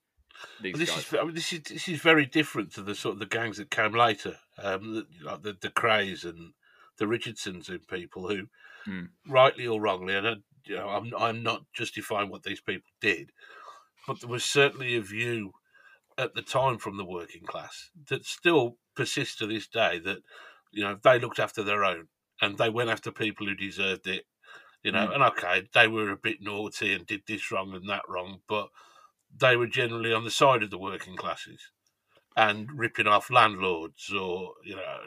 these 0.60 0.74
Well, 0.74 0.80
this 0.80 0.90
guys. 0.90 1.06
is 1.06 1.14
I 1.14 1.24
mean, 1.24 1.34
this 1.34 1.52
is 1.52 1.62
this 1.62 1.88
is 1.88 2.00
very 2.00 2.26
different 2.26 2.72
to 2.74 2.82
the 2.82 2.94
sort 2.94 3.14
of 3.14 3.18
the 3.18 3.26
gangs 3.26 3.56
that 3.56 3.70
came 3.70 3.92
later, 3.92 4.36
um, 4.58 4.94
the, 4.94 5.06
like 5.24 5.42
the 5.42 5.56
the 5.60 5.70
Krays 5.70 6.24
and 6.24 6.52
the 6.98 7.08
Richardsons 7.08 7.68
and 7.68 7.86
people 7.88 8.28
who, 8.28 8.48
Hmm. 8.84 9.04
rightly 9.26 9.66
or 9.66 9.80
wrongly, 9.80 10.14
and 10.16 10.26
I, 10.28 10.34
you 10.66 10.76
know, 10.76 10.88
I'm 10.88 11.14
I'm 11.16 11.42
not 11.42 11.64
justifying 11.72 12.30
what 12.30 12.42
these 12.42 12.60
people 12.60 12.90
did, 13.00 13.30
but 14.06 14.20
there 14.20 14.28
was 14.30 14.44
certainly 14.44 14.96
a 14.96 15.02
view 15.02 15.52
at 16.18 16.34
the 16.34 16.42
time 16.42 16.78
from 16.78 16.96
the 16.96 17.04
working 17.04 17.44
class 17.44 17.90
that 18.08 18.24
still 18.26 18.78
persists 18.94 19.36
to 19.36 19.46
this 19.46 19.68
day 19.68 19.98
that 20.00 20.22
you 20.72 20.82
know 20.82 20.98
they 21.02 21.18
looked 21.18 21.38
after 21.38 21.62
their 21.62 21.84
own 21.84 22.08
and 22.40 22.58
they 22.58 22.70
went 22.70 22.90
after 22.90 23.12
people 23.12 23.46
who 23.46 23.54
deserved 23.54 24.06
it. 24.06 24.26
You 24.82 24.92
know, 24.92 25.08
Hmm. 25.08 25.12
and 25.12 25.22
okay, 25.24 25.68
they 25.74 25.88
were 25.88 26.10
a 26.10 26.16
bit 26.16 26.40
naughty 26.42 26.94
and 26.94 27.06
did 27.06 27.22
this 27.26 27.50
wrong 27.50 27.74
and 27.74 27.88
that 27.88 28.02
wrong, 28.08 28.42
but 28.48 28.70
they 29.34 29.56
were 29.56 29.66
generally 29.66 30.12
on 30.12 30.24
the 30.24 30.30
side 30.30 30.62
of 30.62 30.70
the 30.70 30.78
working 30.78 31.16
classes 31.16 31.72
and 32.36 32.78
ripping 32.78 33.06
off 33.06 33.30
landlords 33.30 34.12
or 34.12 34.54
you 34.64 34.76
know 34.76 35.06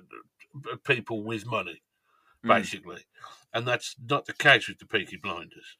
people 0.83 1.23
with 1.23 1.45
money 1.45 1.81
Mm. 2.43 2.79
And 3.53 3.67
that's 3.67 3.95
not 4.09 4.25
the 4.25 4.33
case 4.33 4.67
with 4.67 4.79
the 4.79 4.85
peaky 4.85 5.17
blinders 5.17 5.77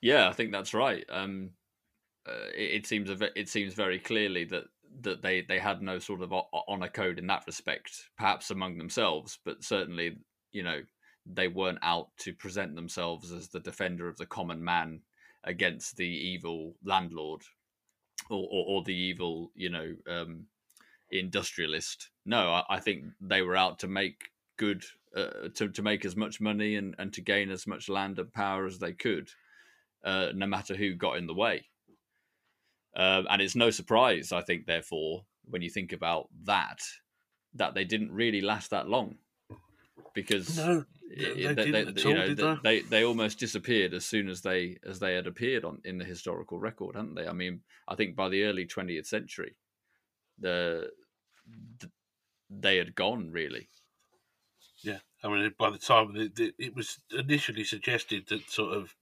Yeah, 0.00 0.28
I 0.28 0.32
think 0.32 0.52
that's 0.52 0.74
right. 0.74 1.04
Um, 1.10 1.50
uh, 2.26 2.48
it, 2.56 2.74
it 2.82 2.86
seems 2.86 3.10
it 3.10 3.48
seems 3.48 3.74
very 3.74 3.98
clearly 3.98 4.44
that 4.44 4.64
that 5.02 5.22
they 5.22 5.42
they 5.42 5.58
had 5.58 5.82
no 5.82 5.98
sort 5.98 6.22
of 6.22 6.32
honor 6.68 6.88
code 6.88 7.18
in 7.18 7.26
that 7.28 7.44
respect, 7.46 8.10
perhaps 8.16 8.50
among 8.50 8.78
themselves, 8.78 9.38
but 9.44 9.62
certainly 9.64 10.18
you 10.52 10.62
know 10.62 10.80
they 11.26 11.48
weren't 11.48 11.78
out 11.82 12.08
to 12.18 12.32
present 12.32 12.74
themselves 12.74 13.30
as 13.32 13.48
the 13.48 13.60
defender 13.60 14.08
of 14.08 14.16
the 14.16 14.26
common 14.26 14.62
man 14.64 15.00
against 15.44 15.96
the 15.96 16.06
evil 16.06 16.74
landlord 16.84 17.42
or 18.30 18.48
or, 18.50 18.64
or 18.68 18.84
the 18.84 18.94
evil 18.94 19.50
you 19.54 19.70
know 19.70 19.94
um, 20.08 20.46
industrialist. 21.10 22.10
No, 22.24 22.52
I, 22.52 22.64
I 22.76 22.80
think 22.80 23.04
they 23.20 23.42
were 23.42 23.56
out 23.56 23.78
to 23.80 23.88
make 23.88 24.30
good 24.56 24.84
uh, 25.16 25.48
to 25.54 25.68
to 25.68 25.82
make 25.82 26.04
as 26.04 26.16
much 26.16 26.40
money 26.40 26.76
and 26.76 26.94
and 26.98 27.12
to 27.12 27.20
gain 27.20 27.50
as 27.50 27.66
much 27.66 27.88
land 27.88 28.18
and 28.18 28.32
power 28.32 28.66
as 28.66 28.78
they 28.78 28.92
could, 28.92 29.28
uh, 30.04 30.28
no 30.34 30.46
matter 30.46 30.74
who 30.74 30.94
got 30.94 31.16
in 31.16 31.26
the 31.26 31.34
way. 31.34 31.66
Um, 32.96 33.26
and 33.30 33.40
it's 33.40 33.54
no 33.54 33.70
surprise, 33.70 34.32
I 34.32 34.40
think, 34.40 34.66
therefore, 34.66 35.24
when 35.44 35.62
you 35.62 35.70
think 35.70 35.92
about 35.92 36.28
that, 36.44 36.80
that 37.54 37.74
they 37.74 37.84
didn't 37.84 38.12
really 38.12 38.40
last 38.40 38.70
that 38.70 38.88
long, 38.88 39.16
because 40.12 40.56
No, 40.56 40.84
they 41.08 41.46
they, 41.46 41.54
didn't 41.54 41.98
at 41.98 42.06
all, 42.06 42.14
know, 42.14 42.34
they, 42.34 42.34
they? 42.34 42.58
they 42.62 42.80
they 42.80 43.04
almost 43.04 43.38
disappeared 43.38 43.94
as 43.94 44.04
soon 44.04 44.28
as 44.28 44.42
they 44.42 44.78
as 44.84 44.98
they 44.98 45.14
had 45.14 45.26
appeared 45.26 45.64
on 45.64 45.80
in 45.84 45.98
the 45.98 46.04
historical 46.04 46.58
record, 46.58 46.96
hadn't 46.96 47.14
they? 47.14 47.26
I 47.26 47.32
mean, 47.32 47.60
I 47.88 47.94
think 47.94 48.16
by 48.16 48.28
the 48.28 48.44
early 48.44 48.66
twentieth 48.66 49.06
century, 49.06 49.56
the, 50.38 50.90
the 51.78 51.90
they 52.48 52.76
had 52.76 52.94
gone 52.94 53.30
really. 53.30 53.68
Yeah, 54.82 54.98
I 55.22 55.28
mean, 55.28 55.54
by 55.58 55.70
the 55.70 55.78
time 55.78 56.14
the, 56.14 56.28
the, 56.28 56.52
it 56.58 56.74
was 56.74 56.98
initially 57.10 57.64
suggested 57.64 58.26
that 58.28 58.50
sort 58.50 58.76
of 58.76 58.94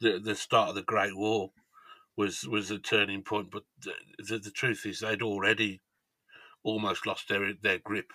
the 0.00 0.18
the 0.18 0.34
start 0.34 0.70
of 0.70 0.74
the 0.74 0.82
Great 0.82 1.16
War 1.16 1.50
was 2.16 2.46
was 2.46 2.70
a 2.70 2.78
turning 2.78 3.22
point, 3.22 3.50
but 3.50 3.64
the, 3.80 3.92
the, 4.18 4.38
the 4.38 4.50
truth 4.50 4.86
is 4.86 5.00
they'd 5.00 5.22
already 5.22 5.80
almost 6.62 7.06
lost 7.06 7.28
their 7.28 7.52
their 7.54 7.78
grip 7.78 8.12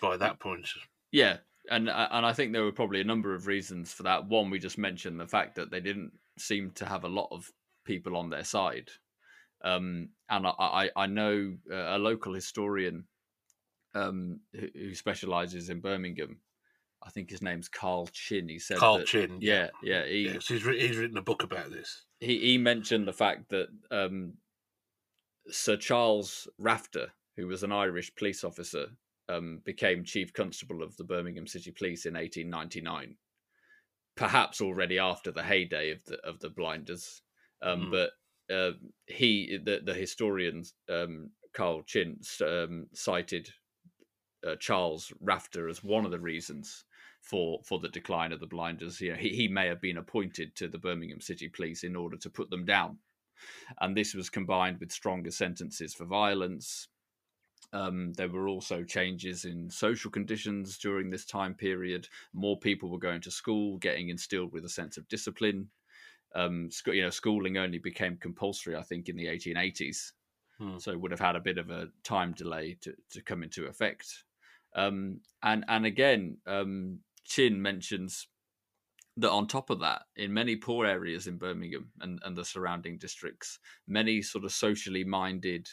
by 0.00 0.16
that 0.16 0.38
point. 0.40 0.68
Yeah, 1.10 1.38
and 1.70 1.88
uh, 1.88 2.08
and 2.10 2.24
I 2.24 2.32
think 2.32 2.52
there 2.52 2.64
were 2.64 2.72
probably 2.72 3.00
a 3.00 3.04
number 3.04 3.34
of 3.34 3.46
reasons 3.46 3.92
for 3.92 4.04
that. 4.04 4.26
One, 4.28 4.50
we 4.50 4.58
just 4.58 4.78
mentioned 4.78 5.18
the 5.18 5.26
fact 5.26 5.56
that 5.56 5.70
they 5.70 5.80
didn't 5.80 6.12
seem 6.38 6.70
to 6.72 6.86
have 6.86 7.04
a 7.04 7.08
lot 7.08 7.28
of 7.30 7.50
people 7.84 8.16
on 8.16 8.30
their 8.30 8.44
side, 8.44 8.90
um, 9.64 10.10
and 10.28 10.46
I 10.46 10.50
I, 10.58 10.90
I 10.96 11.06
know 11.06 11.56
uh, 11.70 11.96
a 11.96 11.98
local 11.98 12.32
historian 12.32 13.06
um, 13.94 14.40
who, 14.54 14.68
who 14.74 14.94
specialises 14.94 15.70
in 15.70 15.80
Birmingham. 15.80 16.40
I 17.04 17.10
think 17.10 17.30
his 17.30 17.42
name's 17.42 17.68
Carl 17.68 18.06
Chinn. 18.12 18.48
He 18.48 18.58
said 18.60 18.76
Carl 18.78 18.98
that, 18.98 19.06
Chinn, 19.08 19.38
Yeah, 19.40 19.70
yeah. 19.82 20.04
He, 20.04 20.26
Yes, 20.28 20.46
he's, 20.46 20.64
writ- 20.64 20.80
he's 20.80 20.96
written 20.96 21.16
a 21.18 21.22
book 21.22 21.42
about 21.42 21.70
this. 21.70 22.04
he 22.20 22.38
he 22.38 22.58
mentioned 22.58 23.08
the 23.08 23.12
fact 23.12 23.48
that 23.48 23.66
um, 23.90 24.34
Sir 25.50 25.76
Charles 25.76 26.46
Rafter, 26.58 27.08
who 27.36 27.46
was 27.48 27.62
an 27.64 27.72
Irish 27.72 28.14
police 28.14 28.44
officer, 28.44 28.86
um, 29.28 29.60
became 29.64 30.04
chief 30.04 30.32
constable 30.32 30.82
of 30.82 30.96
the 30.96 31.04
Birmingham 31.04 31.46
City 31.46 31.72
Police 31.72 32.06
in 32.06 32.14
1899. 32.14 33.16
Perhaps 34.14 34.60
already 34.60 34.98
after 34.98 35.32
the 35.32 35.42
heyday 35.42 35.90
of 35.90 36.04
the 36.04 36.18
of 36.24 36.38
the 36.40 36.50
blinders, 36.50 37.22
um, 37.62 37.86
Mm. 37.86 37.90
but 37.90 38.54
uh, 38.54 38.72
he 39.06 39.58
the 39.64 39.80
the 39.82 39.94
historian 39.94 40.62
um, 40.88 41.30
Carl 41.54 41.82
Chinn 41.82 42.20
um, 42.46 42.86
cited 42.92 43.48
uh, 44.46 44.56
Charles 44.56 45.12
Rafter 45.20 45.68
as 45.68 45.82
one 45.82 46.04
of 46.04 46.10
the 46.10 46.18
reasons 46.18 46.84
for 47.20 47.60
for 47.64 47.78
the 47.78 47.88
decline 47.88 48.32
of 48.32 48.40
the 48.40 48.46
blinders. 48.46 49.00
You 49.00 49.12
know, 49.12 49.18
he, 49.18 49.30
he 49.30 49.48
may 49.48 49.66
have 49.68 49.80
been 49.80 49.98
appointed 49.98 50.54
to 50.56 50.68
the 50.68 50.78
Birmingham 50.78 51.20
City 51.20 51.48
Police 51.48 51.84
in 51.84 51.96
order 51.96 52.16
to 52.18 52.30
put 52.30 52.50
them 52.50 52.64
down, 52.64 52.98
and 53.80 53.96
this 53.96 54.14
was 54.14 54.30
combined 54.30 54.78
with 54.80 54.92
stronger 54.92 55.30
sentences 55.30 55.94
for 55.94 56.04
violence. 56.04 56.88
Um, 57.72 58.12
there 58.14 58.28
were 58.28 58.48
also 58.48 58.84
changes 58.84 59.46
in 59.46 59.70
social 59.70 60.10
conditions 60.10 60.76
during 60.76 61.08
this 61.08 61.24
time 61.24 61.54
period. 61.54 62.06
More 62.34 62.58
people 62.58 62.90
were 62.90 62.98
going 62.98 63.22
to 63.22 63.30
school, 63.30 63.78
getting 63.78 64.10
instilled 64.10 64.52
with 64.52 64.64
a 64.66 64.68
sense 64.68 64.98
of 64.98 65.08
discipline. 65.08 65.70
Um, 66.34 66.70
sc- 66.70 66.88
you 66.88 67.02
know, 67.02 67.10
schooling 67.10 67.56
only 67.56 67.78
became 67.78 68.16
compulsory, 68.18 68.76
I 68.76 68.82
think, 68.82 69.08
in 69.08 69.16
the 69.16 69.26
1880s. 69.26 70.12
Hmm. 70.58 70.78
So 70.78 70.90
it 70.90 71.00
would 71.00 71.12
have 71.12 71.20
had 71.20 71.36
a 71.36 71.40
bit 71.40 71.56
of 71.56 71.70
a 71.70 71.88
time 72.04 72.32
delay 72.32 72.76
to, 72.82 72.94
to 73.10 73.22
come 73.22 73.42
into 73.42 73.66
effect. 73.66 74.24
Um, 74.74 75.20
and 75.42 75.64
and 75.68 75.86
again, 75.86 76.38
um, 76.46 77.00
Chinn 77.24 77.60
mentions 77.60 78.26
that 79.16 79.30
on 79.30 79.46
top 79.46 79.70
of 79.70 79.80
that, 79.80 80.02
in 80.16 80.32
many 80.32 80.56
poor 80.56 80.86
areas 80.86 81.26
in 81.26 81.36
Birmingham 81.36 81.90
and, 82.00 82.18
and 82.24 82.36
the 82.36 82.44
surrounding 82.44 82.96
districts, 82.96 83.58
many 83.86 84.22
sort 84.22 84.44
of 84.44 84.52
socially 84.52 85.04
minded 85.04 85.68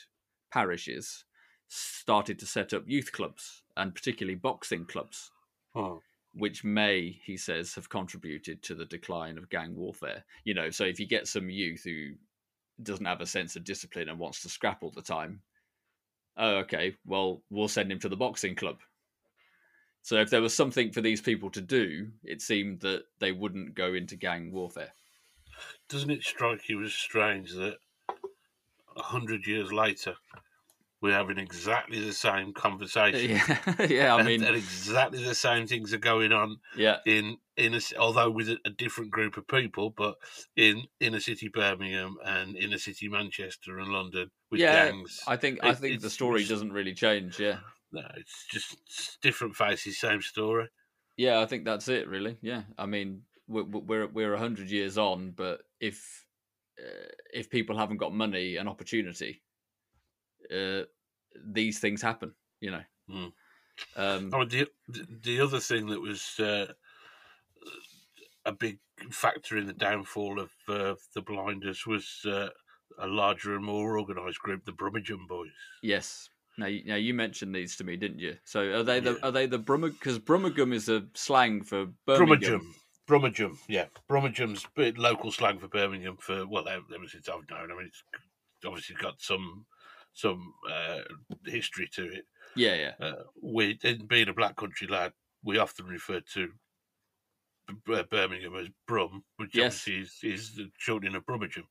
parishes 0.51 1.23
started 1.69 2.39
to 2.39 2.45
set 2.45 2.73
up 2.73 2.83
youth 2.85 3.11
clubs 3.11 3.63
and 3.77 3.95
particularly 3.95 4.35
boxing 4.35 4.85
clubs, 4.85 5.31
Oh, 5.73 6.01
which 6.33 6.63
may, 6.63 7.17
he 7.23 7.37
says, 7.37 7.75
have 7.75 7.89
contributed 7.89 8.61
to 8.63 8.75
the 8.75 8.85
decline 8.85 9.37
of 9.37 9.49
gang 9.49 9.75
warfare. 9.75 10.25
You 10.43 10.53
know, 10.53 10.69
so 10.69 10.83
if 10.83 10.99
you 10.99 11.07
get 11.07 11.27
some 11.27 11.49
youth 11.49 11.83
who 11.83 12.09
doesn't 12.81 13.05
have 13.05 13.21
a 13.21 13.25
sense 13.25 13.55
of 13.55 13.63
discipline 13.63 14.09
and 14.09 14.19
wants 14.19 14.41
to 14.41 14.49
scrap 14.49 14.83
all 14.83 14.91
the 14.91 15.01
time, 15.01 15.41
oh, 16.37 16.57
okay, 16.57 16.95
well, 17.05 17.41
we'll 17.49 17.67
send 17.67 17.91
him 17.91 17.99
to 17.99 18.09
the 18.09 18.17
boxing 18.17 18.55
club. 18.55 18.79
So 20.01 20.17
if 20.17 20.29
there 20.29 20.41
was 20.41 20.53
something 20.55 20.91
for 20.91 21.01
these 21.01 21.21
people 21.21 21.49
to 21.51 21.61
do, 21.61 22.07
it 22.23 22.41
seemed 22.41 22.79
that 22.81 23.03
they 23.19 23.31
wouldn't 23.31 23.75
go 23.75 23.93
into 23.93 24.15
gang 24.15 24.51
warfare. 24.51 24.93
doesn't 25.89 26.09
it 26.09 26.23
strike 26.23 26.69
you 26.69 26.81
as 26.83 26.93
strange 26.93 27.51
that 27.53 27.77
a 28.95 29.01
hundred 29.01 29.45
years 29.45 29.71
later 29.71 30.15
we're 31.01 31.13
having 31.13 31.37
exactly 31.37 32.03
the 32.03 32.13
same 32.13 32.53
conversation? 32.53 33.39
Yeah, 33.79 33.85
yeah. 33.89 34.15
I 34.15 34.19
and- 34.19 34.27
mean, 34.27 34.43
and 34.43 34.55
exactly 34.55 35.23
the 35.23 35.35
same 35.35 35.67
things 35.67 35.93
are 35.93 35.97
going 35.97 36.31
on 36.33 36.57
yeah, 36.75 36.97
in 37.05 37.37
in 37.55 37.73
a, 37.75 37.81
although 37.99 38.29
with 38.29 38.49
a, 38.49 38.57
a 38.65 38.69
different 38.69 39.11
group 39.11 39.37
of 39.37 39.47
people, 39.47 39.89
but 39.95 40.15
in 40.55 40.83
inner 40.99 41.19
city 41.19 41.49
Birmingham 41.49 42.17
and 42.25 42.55
inner 42.57 42.77
city 42.77 43.07
Manchester 43.09 43.79
and 43.79 43.91
London 43.91 44.31
with 44.49 44.59
yeah. 44.61 44.87
gangs. 44.89 45.19
I 45.27 45.35
think 45.37 45.59
I 45.63 45.69
It- 45.71 45.77
think 45.77 46.01
the 46.01 46.09
story 46.09 46.43
doesn't 46.45 46.71
really 46.73 46.93
change. 46.93 47.39
Yeah, 47.39 47.59
No, 47.91 48.01
it's 48.15 48.45
just 48.51 48.77
s- 48.89 49.17
different 49.21 49.55
faces, 49.55 49.99
same 49.99 50.21
story. 50.21 50.67
yeah. 51.17 51.39
I 51.41 51.45
think 51.45 51.65
that's 51.65 51.87
it. 51.87 52.07
Really. 52.07 52.37
Yeah. 52.41 52.63
I 52.77 52.85
mean, 52.85 53.23
we're 53.47 53.63
we're 53.63 54.07
we're 54.07 54.33
a 54.33 54.39
hundred 54.39 54.69
years 54.69 54.97
on, 54.97 55.31
but 55.31 55.61
if 55.79 56.25
uh, 56.79 57.09
if 57.33 57.49
people 57.49 57.77
haven't 57.77 57.97
got 57.97 58.13
money 58.13 58.57
and 58.57 58.69
opportunity, 58.69 59.41
uh, 60.55 60.83
these 61.45 61.79
things 61.79 62.01
happen. 62.01 62.33
You 62.61 62.71
know. 62.71 62.83
Mm. 63.09 63.31
Um, 63.95 64.29
Oh, 64.33 64.45
the 64.45 64.67
the- 64.87 65.07
the 65.23 65.41
other 65.41 65.59
thing 65.59 65.87
that 65.87 66.01
was 66.01 66.39
uh, 66.39 66.71
a 68.45 68.51
big 68.51 68.79
factor 69.11 69.57
in 69.57 69.65
the 69.67 69.73
downfall 69.73 70.39
of 70.39 70.51
uh, 70.67 70.95
the 71.15 71.21
Blinders 71.21 71.85
was 71.87 72.19
uh, 72.25 72.49
a 72.99 73.07
larger 73.07 73.55
and 73.55 73.63
more 73.63 73.97
organised 73.99 74.39
group, 74.39 74.65
the 74.65 74.71
Brummagem 74.73 75.27
Boys. 75.27 75.51
Yes. 75.81 76.29
Now, 76.59 76.65
you- 76.65 76.83
now 76.83 76.95
you 76.95 77.13
mentioned 77.13 77.55
these 77.55 77.77
to 77.77 77.83
me, 77.85 77.95
didn't 77.95 78.19
you? 78.19 78.37
So 78.43 78.59
are 78.79 78.83
they 78.83 78.99
the 78.99 79.13
Yeah. 79.13 79.19
are 79.23 79.31
they 79.31 79.45
the 79.45 79.57
Brummag? 79.59 79.93
Because 79.93 80.19
Brummagem 80.19 80.73
is 80.73 80.89
a 80.89 81.07
slang 81.13 81.63
for 81.63 81.85
Birmingham. 82.05 82.59
Brummagem. 82.59 82.75
Brummagem, 83.07 83.57
yeah. 83.67 83.87
Brummagem's 84.09 84.65
a 84.65 84.69
bit 84.75 84.97
local 84.97 85.31
slang 85.31 85.57
for 85.57 85.67
Birmingham 85.67 86.17
for, 86.17 86.45
well, 86.45 86.67
ever 86.67 87.07
since 87.07 87.27
I've 87.27 87.49
known. 87.49 87.71
I 87.71 87.75
mean, 87.75 87.87
it's 87.87 88.03
obviously 88.65 88.95
got 88.97 89.21
some 89.21 89.65
some 90.13 90.53
uh, 90.69 91.01
history 91.45 91.87
to 91.93 92.03
it. 92.11 92.25
Yeah, 92.55 92.75
yeah, 92.75 93.05
Uh, 93.07 93.23
we, 93.41 93.79
in 93.83 94.05
being 94.07 94.27
a 94.27 94.33
black 94.33 94.57
country 94.57 94.87
lad, 94.87 95.13
we 95.43 95.57
often 95.59 95.85
refer 95.85 96.19
to 96.19 96.53
Birmingham 97.85 98.55
as 98.55 98.67
Brum, 98.87 99.23
which 99.37 99.55
Yes. 99.55 99.87
obviously 99.87 100.01
is, 100.31 100.39
is 100.41 100.55
the 100.55 100.71
shortening 100.77 101.15
of 101.15 101.25
Brummagem. 101.25 101.67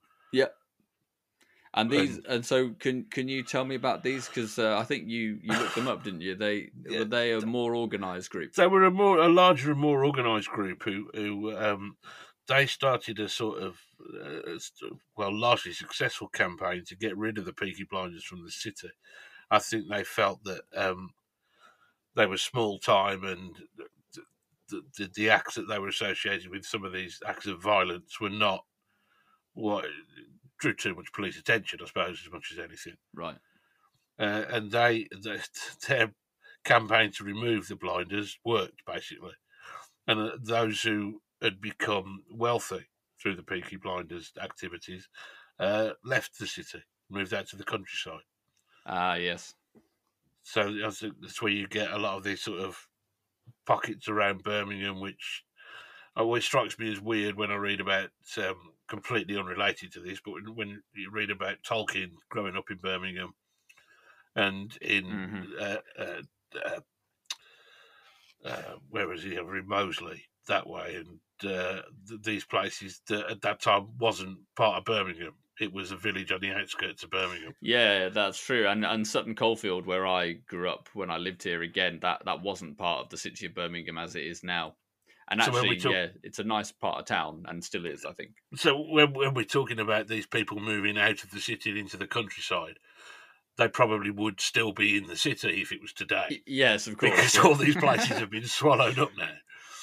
And 1.81 1.91
these, 1.91 2.19
And- 2.27 2.45
so 2.45 2.71
can 2.71 3.05
can 3.05 3.29
you 3.29 3.43
tell 3.43 3.65
me 3.65 3.75
about 3.75 4.03
these? 4.03 4.27
Because 4.29 4.59
uh, 4.59 4.77
I 4.79 4.85
think 4.85 5.09
you 5.09 5.39
you 5.43 5.53
looked 5.53 5.75
them 5.75 5.89
up, 5.89 6.03
didn't 6.05 6.23
you? 6.23 6.35
They 6.35 6.71
Yeah. 6.89 7.01
were 7.01 7.05
they 7.05 7.33
a 7.33 7.41
more 7.41 7.77
organised 7.77 8.31
group? 8.31 8.53
They 8.55 8.67
were 8.67 8.85
a 8.85 8.91
more 8.91 9.19
a 9.19 9.29
larger 9.29 9.71
and 9.73 9.81
more 9.81 10.05
organised 10.05 10.49
group 10.49 10.83
who 10.83 11.11
who 11.15 11.57
um, 11.57 11.97
they 12.47 12.67
started 12.67 13.21
a 13.21 13.29
sort 13.29 13.63
of 13.63 13.81
uh, 14.01 14.59
well 15.17 15.33
largely 15.33 15.73
successful 15.73 16.29
campaign 16.29 16.85
to 16.87 16.97
get 16.97 17.17
rid 17.17 17.39
of 17.39 17.45
the 17.45 17.53
Peaky 17.53 17.85
Blinders 17.85 18.25
from 18.25 18.45
the 18.45 18.51
city. 18.51 18.91
I 19.51 19.59
think 19.61 19.89
they 19.89 20.05
felt 20.05 20.45
that 20.45 20.63
um, 20.75 21.11
they 22.15 22.27
were 22.27 22.37
small 22.39 22.79
time 22.79 23.25
and 23.25 23.57
the, 24.69 24.83
the, 24.97 25.11
the 25.15 25.31
acts 25.31 25.55
that 25.55 25.69
they 25.69 25.79
were 25.79 25.89
associated 25.89 26.51
with 26.51 26.65
some 26.65 26.85
of 26.85 26.93
these 26.93 27.23
acts 27.27 27.47
of 27.47 27.63
violence 27.63 28.21
were 28.21 28.31
not 28.31 28.65
what 29.55 29.87
drew 30.59 30.75
too 30.75 30.95
much 30.95 31.13
police 31.13 31.39
attention, 31.39 31.81
I 31.83 31.87
suppose, 31.87 32.23
as 32.25 32.33
much 32.33 32.53
as 32.53 32.59
anything 32.59 32.97
Right. 33.15 33.39
uh, 34.19 34.45
and 34.49 34.71
they, 34.71 35.09
they 35.23 35.41
their 35.89 36.15
campaign 36.65 37.13
to 37.13 37.25
remove 37.25 37.69
the 37.69 37.77
blinders 37.77 38.39
worked 38.45 38.85
basically, 38.87 39.35
and 40.07 40.21
uh, 40.21 40.39
those 40.43 40.83
who 40.83 41.23
had 41.43 41.61
become 41.61 42.25
wealthy 42.31 42.87
through 43.21 43.37
the 43.37 43.43
Peaky 43.43 43.77
Blinders 43.77 44.33
activities 44.41 45.09
uh, 45.59 45.93
left 46.05 46.39
the 46.39 46.47
city, 46.47 46.83
moved 47.09 47.35
out 47.35 47.47
to 47.49 47.57
the 47.57 47.65
countryside. 47.65 48.23
Ah, 48.85 49.15
yes. 49.15 49.55
So 50.43 50.87
I 50.87 50.91
think 50.91 51.17
that's 51.21 51.43
where 51.43 51.53
you 51.53 51.69
get 51.69 51.91
a 51.91 51.99
lot 51.99 52.17
of 52.17 52.25
these 52.25 52.41
sort 52.43 52.61
of 52.61 52.89
pockets 53.67 54.09
around 54.09 54.43
Birmingham, 54.43 55.01
which 55.01 55.45
always 56.17 56.45
strikes 56.45 56.79
me 56.79 56.91
as 56.93 57.01
weird 57.01 57.37
when 57.37 57.51
I 57.51 57.57
read 57.57 57.81
about 57.81 58.11
um, 58.39 58.75
completely 58.89 59.39
unrelated 59.39 59.93
to 59.93 60.01
this, 60.01 60.21
but 60.25 60.33
when, 60.33 60.55
when 60.55 60.83
you 60.95 61.11
read 61.11 61.31
about 61.31 61.63
Tolkien 61.63 62.13
growing 62.31 62.57
up 62.57 62.71
in 62.71 62.79
Birmingham 62.79 63.35
and 64.35 64.77
in 64.81 65.05
Mhm. 65.05 65.61
uh, 65.61 65.81
uh, 65.99 66.23
uh, 66.65 66.81
uh, 68.45 68.77
where 68.91 69.09
was 69.09 69.23
he 69.23 69.39
over 69.39 69.57
in 69.59 69.67
Moseley 69.69 70.25
that 70.47 70.67
way, 70.67 70.97
and 70.97 71.21
uh, 71.51 71.83
th- 72.09 72.23
these 72.23 72.45
places 72.45 73.01
that 73.09 73.31
at 73.31 73.43
that 73.43 73.61
time 73.61 73.97
wasn't 73.99 74.39
part 74.57 74.79
of 74.79 74.85
Birmingham. 74.85 75.35
It 75.61 75.73
was 75.73 75.91
a 75.91 75.97
village 75.97 76.31
on 76.31 76.41
the 76.41 76.53
outskirts 76.53 77.03
of 77.03 77.11
Birmingham. 77.11 77.53
Yeah, 77.61 78.09
that's 78.11 78.39
true. 78.39 78.67
And 78.69 78.87
and 78.87 79.07
Sutton 79.07 79.35
Coldfield, 79.35 79.87
where 79.87 80.07
I 80.07 80.35
grew 80.35 80.71
up 80.71 80.89
when 80.95 81.11
I 81.11 81.19
lived 81.19 81.43
here, 81.43 81.63
again 81.63 81.99
that 82.03 82.25
that 82.25 82.43
wasn't 82.43 82.79
part 82.79 83.05
of 83.05 83.11
the 83.11 83.17
city 83.17 83.47
of 83.47 83.55
Birmingham 83.55 83.99
as 83.99 84.15
it 84.15 84.25
is 84.25 84.45
now. 84.45 84.77
And 85.31 85.43
So 85.43 85.53
when 85.53 85.63
we 85.65 85.77
actually, 85.77 85.81
talk- 85.81 85.93
yeah, 85.93 86.07
it's 86.23 86.39
a 86.39 86.45
nice 86.45 86.73
part 86.73 86.99
of 87.01 87.05
town 87.07 87.45
and 87.47 87.63
still 87.63 87.85
is, 87.87 88.05
I 88.05 88.13
think. 88.13 88.31
So 88.57 88.79
when, 88.81 89.13
when 89.13 89.35
we're 89.35 89.45
talking 89.45 89.79
about 89.79 90.09
these 90.09 90.27
people 90.27 90.59
moving 90.59 90.97
out 90.99 91.23
of 91.23 91.31
the 91.31 91.41
city 91.41 91.71
and 91.71 91.79
into 91.79 91.97
the 91.97 92.07
countryside, 92.07 92.79
they 93.59 93.69
probably 93.69 94.11
would 94.11 94.41
still 94.41 94.73
be 94.73 94.97
in 94.97 95.07
the 95.07 95.17
city 95.17 95.61
if 95.61 95.73
it 95.73 95.81
was 95.83 95.93
today, 95.93 96.43
Yes, 96.47 96.87
of 96.87 96.97
course. 96.97 97.11
because 97.13 97.35
yeah. 97.37 97.43
all 97.43 97.55
these 97.55 97.77
places 97.77 98.09
have 98.19 98.31
been 98.31 98.47
swallowed 98.47 98.99
up 98.99 99.11
now. 99.19 99.33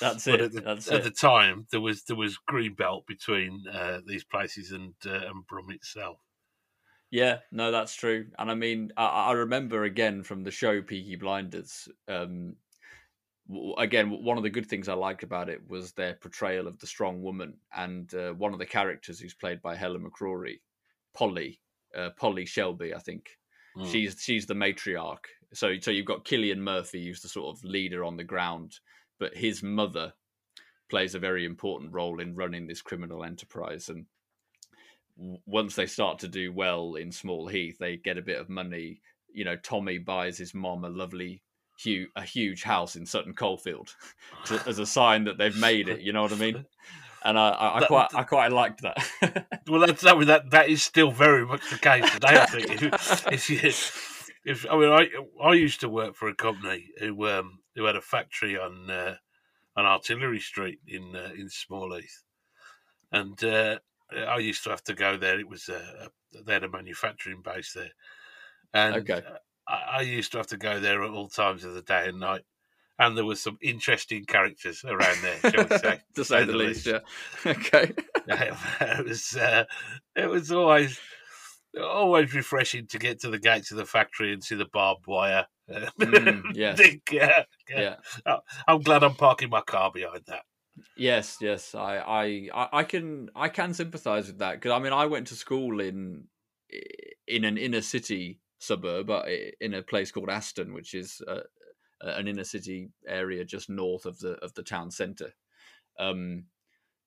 That's 0.01 0.25
But 0.25 0.33
it. 0.35 0.41
at 0.41 0.51
the, 0.53 0.61
That's 0.61 0.87
at 0.91 0.99
it. 1.01 1.03
the 1.03 1.11
time, 1.11 1.67
there 1.71 1.79
was 1.81 2.03
there 2.03 2.17
was 2.17 2.37
green 2.37 2.73
belt 2.73 3.05
between 3.07 3.63
uh, 3.71 3.99
these 4.05 4.23
places 4.25 4.71
and 4.71 4.93
uh, 5.05 5.11
and 5.27 5.45
Brum 5.47 5.69
itself. 5.71 6.17
Yeah, 7.11 7.39
no, 7.51 7.71
that's 7.71 7.95
true. 7.95 8.27
And 8.37 8.51
I 8.51 8.55
mean, 8.55 8.91
I, 8.97 9.05
I 9.05 9.31
remember 9.33 9.83
again 9.83 10.23
from 10.23 10.43
the 10.43 10.51
show 10.51 10.81
Peaky 10.81 11.15
Blinders. 11.15 11.87
Um, 12.09 12.55
again, 13.77 14.09
one 14.23 14.37
of 14.37 14.43
the 14.43 14.49
good 14.49 14.67
things 14.67 14.89
I 14.89 14.93
liked 14.93 15.23
about 15.23 15.49
it 15.49 15.61
was 15.67 15.91
their 15.91 16.15
portrayal 16.15 16.67
of 16.67 16.79
the 16.79 16.87
strong 16.87 17.21
woman, 17.21 17.57
and 17.75 18.13
uh, 18.13 18.31
one 18.33 18.53
of 18.53 18.59
the 18.59 18.65
characters 18.65 19.19
who's 19.19 19.33
played 19.33 19.61
by 19.61 19.75
Helen 19.75 20.03
McCrory, 20.03 20.59
Polly, 21.13 21.59
uh, 21.95 22.09
Polly 22.17 22.45
Shelby, 22.45 22.93
I 22.93 22.99
think. 22.99 23.29
Mm. 23.77 23.91
She's 23.91 24.17
she's 24.21 24.45
the 24.45 24.53
matriarch. 24.53 25.25
So 25.53 25.73
so 25.79 25.91
you've 25.91 26.05
got 26.05 26.25
Cillian 26.25 26.59
Murphy, 26.59 27.05
who's 27.05 27.21
the 27.21 27.29
sort 27.29 27.55
of 27.55 27.63
leader 27.63 28.03
on 28.03 28.17
the 28.17 28.23
ground, 28.23 28.79
but 29.19 29.35
his 29.35 29.61
mother 29.61 30.13
plays 30.89 31.15
a 31.15 31.19
very 31.19 31.45
important 31.45 31.93
role 31.93 32.19
in 32.19 32.35
running 32.35 32.67
this 32.67 32.81
criminal 32.81 33.23
enterprise. 33.23 33.89
And 33.89 34.05
once 35.45 35.75
they 35.75 35.85
start 35.85 36.19
to 36.19 36.27
do 36.27 36.51
well 36.51 36.95
in 36.95 37.11
Small 37.11 37.47
Heath, 37.47 37.77
they 37.79 37.97
get 37.97 38.17
a 38.17 38.23
bit 38.23 38.39
of 38.39 38.49
money. 38.49 39.01
You 39.33 39.45
know, 39.45 39.55
Tommy 39.57 39.97
buys 39.97 40.37
his 40.37 40.53
mom 40.53 40.85
a 40.85 40.89
lovely. 40.89 41.41
Huge, 41.77 42.09
a 42.15 42.21
huge 42.23 42.63
house 42.63 42.95
in 42.95 43.05
Sutton 43.05 43.33
Coldfield 43.33 43.93
to, 44.45 44.61
as 44.67 44.79
a 44.79 44.85
sign 44.97 45.25
that 45.25 45.37
they've 45.37 45.57
made 45.57 45.89
it. 45.89 46.01
You 46.01 46.13
know 46.13 46.21
what 46.21 46.31
I 46.31 46.35
mean? 46.35 46.65
And 47.23 47.39
I, 47.39 47.49
I, 47.49 47.77
I 47.77 47.79
That- 47.81 47.87
quite, 47.87 48.07
I 48.13 48.23
quite 48.23 48.51
liked 48.51 48.81
that. 48.83 49.47
Well, 49.67 49.79
that's 49.81 50.03
that, 50.03 50.19
that. 50.27 50.51
That 50.51 50.69
is 50.69 50.83
still 50.83 51.09
very 51.09 51.43
much 51.43 51.67
the 51.71 51.79
case 51.79 52.07
today. 52.11 52.39
I 52.39 52.45
think. 52.45 52.69
If, 52.83 53.27
if, 53.31 53.49
you, 53.49 53.59
if 54.45 54.65
I 54.69 54.77
mean, 54.77 54.91
I 54.91 55.07
I 55.43 55.53
used 55.53 55.79
to 55.79 55.89
work 55.89 56.15
for 56.15 56.29
a 56.29 56.35
company 56.35 56.91
who 56.99 57.27
um 57.27 57.59
who 57.75 57.85
had 57.85 57.95
a 57.95 58.01
factory 58.01 58.57
on 58.59 58.89
uh, 58.91 59.15
on 59.75 59.85
Artillery 59.87 60.39
Street 60.39 60.79
in 60.87 61.15
uh, 61.15 61.31
in 61.35 61.49
Small 61.49 61.95
Heath, 61.95 62.23
and 63.11 63.43
uh, 63.43 63.79
I 64.15 64.37
used 64.37 64.63
to 64.65 64.69
have 64.69 64.83
to 64.83 64.93
go 64.93 65.17
there. 65.17 65.39
It 65.39 65.49
was 65.49 65.67
uh, 65.67 66.09
they 66.45 66.53
had 66.53 66.63
a 66.63 66.69
manufacturing 66.69 67.41
base 67.41 67.73
there, 67.73 67.91
and 68.71 68.97
Okay. 68.97 69.23
I, 69.67 69.97
I 69.97 70.01
used 70.01 70.31
to 70.33 70.37
have 70.37 70.47
to 70.47 70.57
go 70.57 70.79
there 70.79 71.03
at 71.03 71.11
all 71.11 71.27
times 71.29 71.63
of 71.63 71.73
the 71.73 71.81
day 71.81 72.07
and 72.09 72.19
night. 72.19 72.41
And 72.97 73.17
there 73.17 73.25
were 73.25 73.35
some 73.35 73.57
interesting 73.61 74.23
characters 74.23 74.85
around 74.85 75.17
there, 75.21 75.51
shall 75.51 75.67
we 75.67 75.77
say? 75.77 75.99
to 76.15 76.23
say 76.23 76.45
the 76.45 76.53
least, 76.53 76.85
yeah. 76.85 76.99
Okay. 77.45 77.91
it 78.27 79.05
was 79.05 79.35
uh, 79.35 79.65
it 80.15 80.29
was 80.29 80.49
always 80.51 80.97
always 81.77 82.33
refreshing 82.33 82.87
to 82.87 82.97
get 82.97 83.19
to 83.19 83.29
the 83.29 83.37
gates 83.39 83.71
of 83.71 83.77
the 83.77 83.85
factory 83.85 84.31
and 84.31 84.41
see 84.41 84.55
the 84.55 84.67
barbed 84.71 85.05
wire. 85.07 85.45
Mm, 85.69 86.55
yes. 86.55 86.77
Think, 86.77 87.01
uh, 87.21 87.43
Yeah. 87.69 87.95
I'm 88.67 88.81
glad 88.81 89.03
I'm 89.03 89.15
parking 89.15 89.49
my 89.49 89.61
car 89.61 89.91
behind 89.91 90.23
that. 90.27 90.43
Yes, 90.95 91.37
yes, 91.41 91.75
I, 91.75 91.97
I, 91.97 92.23
I- 92.53 92.69
I 92.79 92.83
can, 92.83 93.29
I 93.35 93.49
can 93.49 93.73
sympathise 93.73 94.27
with 94.27 94.39
that 94.39 94.53
because 94.53 94.71
I 94.71 94.79
mean, 94.79 94.93
I 94.93 95.05
went 95.05 95.27
to 95.27 95.35
school 95.35 95.81
in, 95.81 96.27
in 97.27 97.43
an 97.43 97.57
inner 97.57 97.81
city 97.81 98.39
suburb, 98.65 99.09
uh, 99.09 99.23
in 99.61 99.73
a 99.73 99.81
place 99.81 100.11
called 100.11 100.29
Aston, 100.29 100.73
which 100.73 100.93
is 100.93 101.21
uh, 101.27 101.41
an 102.01 102.27
inner 102.27 102.43
city 102.43 102.89
area 103.07 103.45
just 103.45 103.69
north 103.69 104.05
of 104.05 104.19
the 104.19 104.33
of 104.43 104.53
the 104.53 104.63
town 104.63 104.91
centre. 104.91 105.33
Um, 105.99 106.45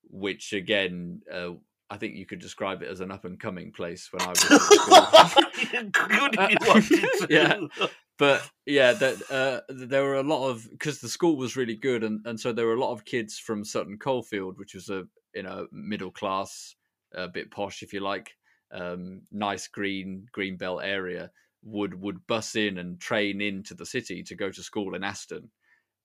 which 0.09 0.53
again, 0.53 1.21
uh, 1.31 1.51
I 1.89 1.97
think 1.97 2.15
you 2.15 2.25
could 2.25 2.39
describe 2.39 2.83
it 2.83 2.89
as 2.89 2.99
an 2.99 3.11
up 3.11 3.25
and 3.25 3.39
coming 3.39 3.71
place 3.71 4.09
when 4.11 4.21
I 4.21 4.29
was 4.29 4.43
at 4.43 4.61
school. 4.61 5.91
Good 5.91 6.35
if 6.39 6.67
wanted 6.67 7.01
to. 7.01 7.27
Yeah. 7.29 7.87
but 8.17 8.47
yeah, 8.65 8.93
that 8.93 9.31
uh, 9.31 9.61
there 9.69 10.03
were 10.03 10.15
a 10.15 10.23
lot 10.23 10.49
of 10.49 10.67
because 10.69 10.99
the 10.99 11.09
school 11.09 11.35
was 11.35 11.55
really 11.55 11.75
good, 11.75 12.03
and, 12.03 12.21
and 12.25 12.39
so 12.39 12.51
there 12.51 12.67
were 12.67 12.75
a 12.75 12.79
lot 12.79 12.91
of 12.91 13.05
kids 13.05 13.39
from 13.39 13.65
Sutton 13.65 13.97
Coldfield, 13.97 14.57
which 14.59 14.75
was 14.75 14.89
a 14.89 15.03
you 15.33 15.43
know 15.43 15.67
middle 15.71 16.11
class, 16.11 16.75
a 17.13 17.27
bit 17.27 17.51
posh 17.51 17.81
if 17.81 17.93
you 17.93 18.01
like, 18.01 18.35
um, 18.71 19.21
nice 19.31 19.67
green 19.67 20.27
green 20.31 20.57
belt 20.57 20.81
area. 20.83 21.31
Would 21.63 21.99
would 22.01 22.25
bus 22.25 22.55
in 22.55 22.77
and 22.77 22.99
train 22.99 23.41
into 23.41 23.73
the 23.73 23.85
city 23.85 24.23
to 24.23 24.35
go 24.35 24.49
to 24.49 24.63
school 24.63 24.95
in 24.95 25.03
Aston, 25.03 25.51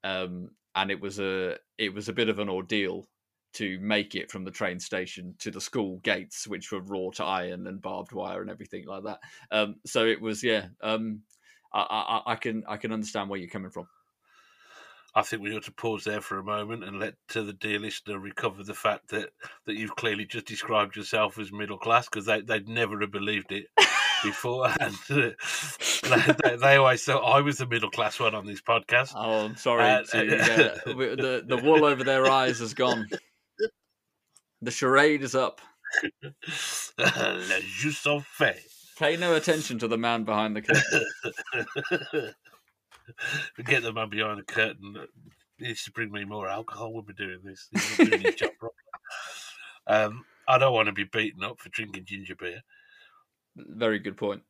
um, 0.03 0.51
and 0.75 0.91
it 0.91 1.01
was 1.01 1.21
a 1.21 1.57
it 1.79 1.95
was 1.95 2.09
a 2.09 2.13
bit 2.13 2.29
of 2.29 2.39
an 2.39 2.49
ordeal 2.49 3.07
to 3.55 3.79
make 3.81 4.17
it 4.17 4.31
from 4.31 4.45
the 4.45 4.51
train 4.51 4.81
station 4.81 5.35
to 5.39 5.51
the 5.51 5.61
school 5.61 5.99
gates, 6.03 6.47
which 6.49 6.73
were 6.73 6.81
wrought 6.81 7.21
iron 7.21 7.69
and 7.69 7.81
barbed 7.81 8.13
wire 8.13 8.43
and 8.43 8.51
everything 8.51 8.85
like 8.87 9.05
that. 9.05 9.21
Um, 9.51 9.77
so 9.87 10.05
it 10.07 10.21
was 10.21 10.43
yeah. 10.43 10.67
Um, 10.83 11.21
I, 11.73 12.23
I, 12.27 12.33
I 12.33 12.37
can 12.37 12.65
I 12.69 12.77
can 12.77 12.93
understand 12.93 13.31
where 13.31 13.39
you're 13.39 13.49
coming 13.49 13.71
from. 13.71 13.87
I 15.17 15.23
think 15.23 15.43
we 15.43 15.57
ought 15.57 15.63
to 15.65 15.73
pause 15.73 16.03
there 16.03 16.21
for 16.21 16.39
a 16.39 16.45
moment 16.45 16.83
and 16.83 16.99
let 16.99 17.15
uh, 17.37 17.43
the 17.43 17.53
dear 17.53 17.79
listener 17.79 18.19
recover 18.19 18.65
the 18.65 18.75
fact 18.75 19.11
that, 19.11 19.29
that 19.65 19.77
you've 19.77 19.95
clearly 19.95 20.25
just 20.25 20.47
described 20.47 20.97
yourself 20.97 21.39
as 21.39 21.53
middle 21.53 21.79
class 21.79 22.09
because 22.09 22.27
they, 22.27 22.41
they'd 22.41 22.69
never 22.69 23.01
have 23.01 23.13
believed 23.13 23.53
it 23.53 23.67
before. 24.25 24.67
and 24.81 24.97
uh, 25.11 26.33
they, 26.43 26.57
they, 26.57 26.77
always 26.77 27.05
thought 27.05 27.23
I 27.23 27.41
was 27.41 27.59
the 27.59 27.67
middle 27.67 27.91
class 27.91 28.19
one 28.19 28.35
on 28.35 28.47
this 28.47 28.61
podcast. 28.61 29.13
Oh, 29.15 29.45
I'm 29.45 29.57
sorry. 29.57 29.85
Uh, 29.85 30.03
to, 30.03 30.25
yeah, 30.25 30.79
the 30.87 31.45
the 31.47 31.57
wool 31.63 31.85
over 31.85 32.03
their 32.03 32.27
eyes 32.27 32.59
has 32.59 32.75
gone. 32.75 33.07
The 34.63 34.71
charade 34.71 35.23
is 35.23 35.35
up. 35.35 35.61
Les 36.99 37.61
jeux 37.63 37.93
sont 37.93 38.25
faits. 38.25 38.93
Pay 38.99 39.17
no 39.17 39.35
attention 39.35 39.79
to 39.81 39.89
the 39.89 39.99
man 39.99 40.25
behind 40.25 40.57
the 40.57 40.63
curtain. 40.63 42.35
Forget 43.55 43.83
the 43.83 43.93
man 43.93 44.09
behind 44.09 44.39
the 44.39 44.45
curtain. 44.45 44.97
He 45.59 45.67
needs 45.67 45.85
to 45.85 45.93
bring 45.93 46.11
me 46.11 46.25
more 46.25 46.49
alcohol 46.49 46.95
when 46.95 47.05
we're 47.07 47.13
doing 47.13 47.41
this. 47.45 47.69
Doing. 47.97 48.25
Um, 49.87 50.25
I 50.49 50.59
don't 50.59 50.73
want 50.73 50.87
to 50.87 50.93
be 50.93 51.05
beaten 51.05 51.45
up 51.45 51.59
for 51.59 51.69
drinking 51.71 52.05
ginger 52.07 52.35
beer. 52.35 52.63
Very 53.57 53.99
good 53.99 54.17
point. 54.17 54.43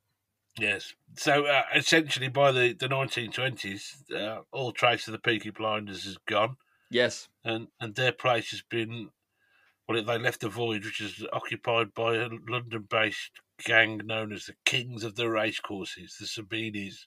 Yes. 0.59 0.93
So 1.17 1.45
uh, 1.45 1.63
essentially, 1.75 2.29
by 2.29 2.51
the, 2.51 2.73
the 2.73 2.87
1920s, 2.87 4.11
uh, 4.11 4.41
all 4.51 4.71
trace 4.71 5.07
of 5.07 5.11
the 5.11 5.19
Peaky 5.19 5.49
Blinders 5.49 6.05
is 6.05 6.17
gone, 6.25 6.57
Yes. 6.89 7.27
and, 7.43 7.67
and 7.79 7.95
their 7.95 8.13
place 8.13 8.51
has 8.51 8.61
been, 8.61 9.09
well, 9.87 10.01
they 10.01 10.17
left 10.17 10.41
the 10.41 10.49
void, 10.49 10.85
which 10.85 11.01
is 11.01 11.25
occupied 11.33 11.93
by 11.93 12.15
a 12.15 12.29
London 12.47 12.87
based 12.89 13.41
gang 13.63 14.01
known 14.05 14.31
as 14.31 14.45
the 14.45 14.55
Kings 14.65 15.03
of 15.03 15.15
the 15.15 15.29
Racecourses, 15.29 16.17
the 16.19 16.25
Sabinis. 16.25 17.05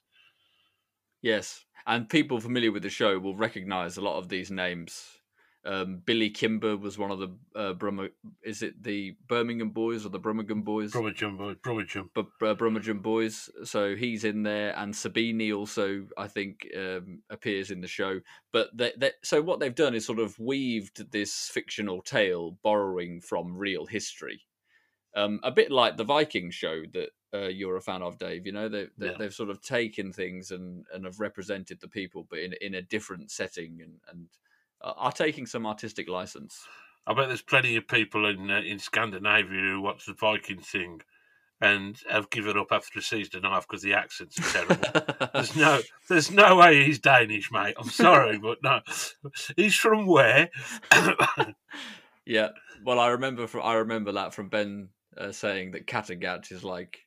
Yes, 1.21 1.65
and 1.85 2.09
people 2.09 2.39
familiar 2.39 2.71
with 2.71 2.83
the 2.83 2.89
show 2.89 3.19
will 3.19 3.35
recognise 3.35 3.97
a 3.97 4.01
lot 4.01 4.17
of 4.17 4.29
these 4.29 4.51
names. 4.51 5.18
Um, 5.65 6.01
Billy 6.05 6.29
Kimber 6.29 6.77
was 6.77 6.97
one 6.97 7.11
of 7.11 7.19
the 7.19 7.35
uh. 7.53 8.07
Is 8.43 8.63
it 8.63 8.81
the 8.81 9.17
Birmingham 9.27 9.71
Boys 9.71 10.05
or 10.05 10.09
the 10.09 10.19
Brummagem 10.19 10.63
Boys? 10.63 10.93
Brummagem, 10.93 11.37
boys, 11.37 11.57
Brummagem. 11.57 12.09
but 12.13 12.27
uh, 12.41 12.55
Brummagem 12.55 13.01
Boys. 13.01 13.49
So 13.65 13.95
he's 13.95 14.23
in 14.23 14.43
there, 14.43 14.73
and 14.77 14.93
Sabini 14.93 15.53
also, 15.55 16.07
I 16.17 16.27
think, 16.27 16.65
um, 16.77 17.23
appears 17.29 17.71
in 17.71 17.81
the 17.81 17.87
show. 17.87 18.21
But 18.53 18.69
they, 18.73 18.93
they, 18.97 19.11
so 19.21 19.41
what 19.41 19.59
they've 19.59 19.75
done 19.75 19.95
is 19.95 20.05
sort 20.05 20.19
of 20.19 20.39
weaved 20.39 21.11
this 21.11 21.49
fictional 21.51 22.01
tale, 22.01 22.57
borrowing 22.63 23.19
from 23.19 23.57
real 23.57 23.85
history, 23.85 24.41
um, 25.13 25.41
a 25.43 25.51
bit 25.51 25.71
like 25.71 25.97
the 25.97 26.05
Viking 26.05 26.51
show 26.51 26.83
that 26.93 27.09
uh, 27.33 27.47
you're 27.49 27.75
a 27.75 27.81
fan 27.81 28.01
of, 28.01 28.17
Dave. 28.17 28.45
You 28.45 28.53
know, 28.53 28.69
they, 28.69 28.87
they, 28.97 29.07
Yeah. 29.07 29.15
they've 29.19 29.33
sort 29.33 29.49
of 29.49 29.61
taken 29.61 30.13
things 30.13 30.51
and 30.51 30.85
and 30.93 31.03
have 31.03 31.19
represented 31.19 31.81
the 31.81 31.89
people, 31.89 32.25
but 32.29 32.39
in 32.39 32.53
in 32.61 32.75
a 32.75 32.81
different 32.81 33.29
setting, 33.29 33.81
and 33.81 33.99
and 34.09 34.27
are 34.81 35.11
taking 35.11 35.45
some 35.45 35.65
artistic 35.65 36.09
license. 36.09 36.65
I 37.07 37.13
bet 37.13 37.27
there's 37.27 37.41
plenty 37.41 37.75
of 37.75 37.87
people 37.87 38.27
in 38.27 38.49
uh, 38.49 38.61
in 38.61 38.79
Scandinavia 38.79 39.61
who 39.61 39.81
watch 39.81 40.05
the 40.05 40.13
Viking 40.13 40.59
thing 40.59 41.01
and 41.61 41.99
have 42.09 42.29
given 42.29 42.57
up 42.57 42.71
after 42.71 42.99
a 42.99 43.01
season 43.01 43.37
and 43.37 43.45
a 43.45 43.49
half 43.49 43.67
because 43.67 43.81
the 43.81 43.93
accents 43.93 44.39
are 44.39 44.65
terrible. 44.65 45.29
There's 45.33 45.57
no, 45.57 45.81
there's 46.07 46.31
no 46.31 46.55
way 46.55 46.85
he's 46.85 46.99
Danish, 46.99 47.51
mate. 47.51 47.75
I'm 47.77 47.89
sorry, 47.89 48.37
but 48.37 48.59
no, 48.63 48.79
he's 49.57 49.75
from 49.75 50.05
where? 50.05 50.49
Yeah, 52.29 52.49
well, 52.85 52.99
I 52.99 53.07
remember 53.07 53.47
from 53.47 53.63
I 53.63 53.73
remember 53.73 54.11
that 54.11 54.35
from 54.35 54.49
Ben 54.49 54.89
uh, 55.17 55.31
saying 55.31 55.71
that 55.71 55.87
Kattegat 55.87 56.51
is 56.51 56.63
like 56.63 56.99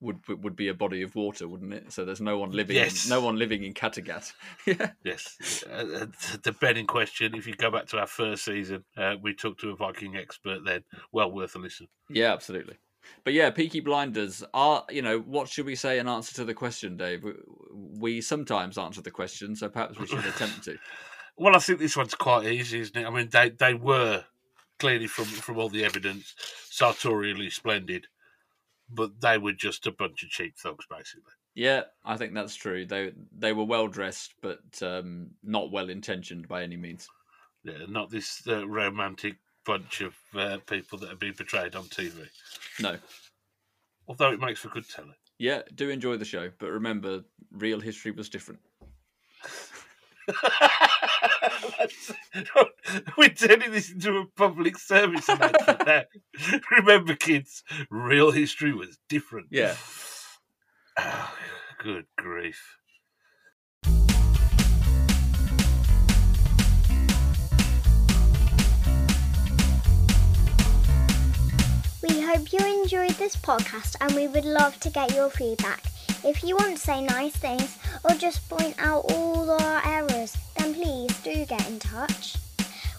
would 0.00 0.20
would 0.28 0.56
be 0.56 0.68
a 0.68 0.74
body 0.74 1.02
of 1.02 1.14
water, 1.14 1.48
wouldn't 1.48 1.72
it? 1.72 1.92
So 1.92 2.04
there's 2.04 2.20
no 2.20 2.38
one 2.38 2.50
living, 2.50 2.76
Yes. 2.76 3.04
in, 3.06 3.10
no 3.10 3.20
one 3.20 3.38
living 3.38 3.64
in 3.64 3.72
Kattegat. 3.74 4.32
yeah, 4.66 4.90
Yes, 5.04 5.64
uh, 5.70 5.74
uh, 6.02 6.06
the 6.42 6.52
Ben 6.52 6.76
in 6.76 6.86
question. 6.86 7.34
If 7.34 7.46
you 7.46 7.54
go 7.54 7.70
back 7.70 7.86
to 7.88 7.98
our 7.98 8.06
first 8.06 8.44
season, 8.44 8.84
uh, 8.96 9.14
we 9.22 9.34
talked 9.34 9.60
to 9.60 9.70
a 9.70 9.76
Viking 9.76 10.16
expert. 10.16 10.64
Then, 10.64 10.84
well 11.12 11.30
worth 11.32 11.54
a 11.54 11.58
listen. 11.58 11.88
yeah, 12.10 12.32
absolutely. 12.32 12.76
But 13.22 13.34
yeah, 13.34 13.50
Peaky 13.50 13.78
Blinders 13.80 14.42
are, 14.52 14.84
you 14.90 15.00
know, 15.00 15.20
what 15.20 15.48
should 15.48 15.64
we 15.64 15.76
say 15.76 16.00
in 16.00 16.08
answer 16.08 16.34
to 16.34 16.44
the 16.44 16.54
question, 16.54 16.96
Dave? 16.96 17.22
We, 17.22 17.32
we 17.72 18.20
sometimes 18.20 18.76
answer 18.78 19.00
the 19.00 19.12
question, 19.12 19.54
so 19.54 19.68
perhaps 19.68 19.96
we 19.98 20.08
should 20.08 20.24
attempt 20.26 20.64
to. 20.64 20.76
Well, 21.36 21.54
I 21.54 21.60
think 21.60 21.78
this 21.78 21.96
one's 21.96 22.14
quite 22.16 22.46
easy, 22.46 22.80
isn't 22.80 22.96
it? 22.96 23.06
I 23.06 23.10
mean, 23.10 23.28
they 23.30 23.50
they 23.50 23.74
were 23.74 24.24
clearly 24.80 25.06
from 25.06 25.26
from 25.26 25.56
all 25.58 25.68
the 25.68 25.84
evidence 25.84 26.34
sartorially 26.68 27.48
splendid, 27.50 28.08
but 28.90 29.20
they 29.20 29.38
were 29.38 29.52
just 29.52 29.86
a 29.86 29.92
bunch 29.92 30.22
of 30.22 30.30
cheap 30.30 30.56
thugs, 30.58 30.86
basically. 30.90 31.32
Yeah, 31.54 31.82
I 32.04 32.16
think 32.16 32.34
that's 32.34 32.54
true. 32.54 32.86
They 32.86 33.12
they 33.36 33.52
were 33.52 33.64
well 33.64 33.88
dressed, 33.88 34.34
but 34.42 34.60
um, 34.82 35.30
not 35.42 35.72
well 35.72 35.88
intentioned 35.88 36.48
by 36.48 36.62
any 36.62 36.76
means. 36.76 37.08
Yeah, 37.64 37.86
not 37.88 38.10
this 38.10 38.42
uh, 38.46 38.68
romantic 38.68 39.36
bunch 39.64 40.00
of 40.00 40.14
uh, 40.34 40.58
people 40.66 40.98
that 40.98 41.08
have 41.10 41.18
been 41.18 41.34
portrayed 41.34 41.74
on 41.74 41.84
TV. 41.84 42.28
No. 42.80 42.96
Although 44.06 44.32
it 44.32 44.40
makes 44.40 44.60
for 44.60 44.68
good 44.68 44.88
telly. 44.88 45.16
Yeah, 45.38 45.62
do 45.74 45.90
enjoy 45.90 46.16
the 46.16 46.24
show, 46.24 46.50
but 46.58 46.70
remember, 46.70 47.24
real 47.50 47.80
history 47.80 48.12
was 48.12 48.28
different. 48.28 48.60
That's- 51.78 52.12
We're 53.18 53.28
turning 53.30 53.72
this 53.72 53.90
into 53.90 54.18
a 54.18 54.26
public 54.26 54.78
service 54.78 55.28
announcement 55.28 55.82
now. 55.86 56.02
Remember, 56.70 57.14
kids, 57.14 57.62
real 57.90 58.30
history 58.30 58.72
was 58.74 58.98
different. 59.08 59.48
Yeah. 59.50 59.74
Ah, 60.98 61.34
good 61.78 62.06
grief. 62.16 62.60
We 72.02 72.20
hope 72.22 72.52
you 72.52 72.58
enjoyed 72.82 73.10
this 73.12 73.36
podcast 73.36 73.96
and 74.00 74.14
we 74.14 74.28
would 74.28 74.44
love 74.44 74.78
to 74.80 74.90
get 74.90 75.14
your 75.14 75.28
feedback. 75.30 75.82
If 76.26 76.42
you 76.42 76.56
want 76.56 76.74
to 76.74 76.82
say 76.82 77.02
nice 77.02 77.36
things 77.36 77.78
or 78.02 78.10
just 78.16 78.48
point 78.48 78.74
out 78.80 79.04
all 79.12 79.48
our 79.48 79.80
errors, 79.86 80.36
then 80.56 80.74
please 80.74 81.16
do 81.20 81.44
get 81.46 81.68
in 81.68 81.78
touch. 81.78 82.34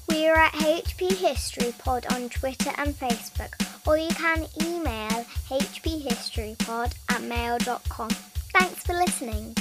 We 0.08 0.30
are 0.30 0.38
at 0.38 0.54
HP 0.54 1.12
History 1.12 1.74
Pod 1.78 2.06
on 2.10 2.30
Twitter 2.30 2.72
and 2.78 2.98
Facebook, 2.98 3.52
or 3.86 3.98
you 3.98 4.08
can 4.12 4.48
email 4.62 5.26
hphistorypod 5.50 6.94
at 7.10 7.22
mail.com. 7.22 8.10
Thanks 8.54 8.84
for 8.86 8.94
listening. 8.94 9.58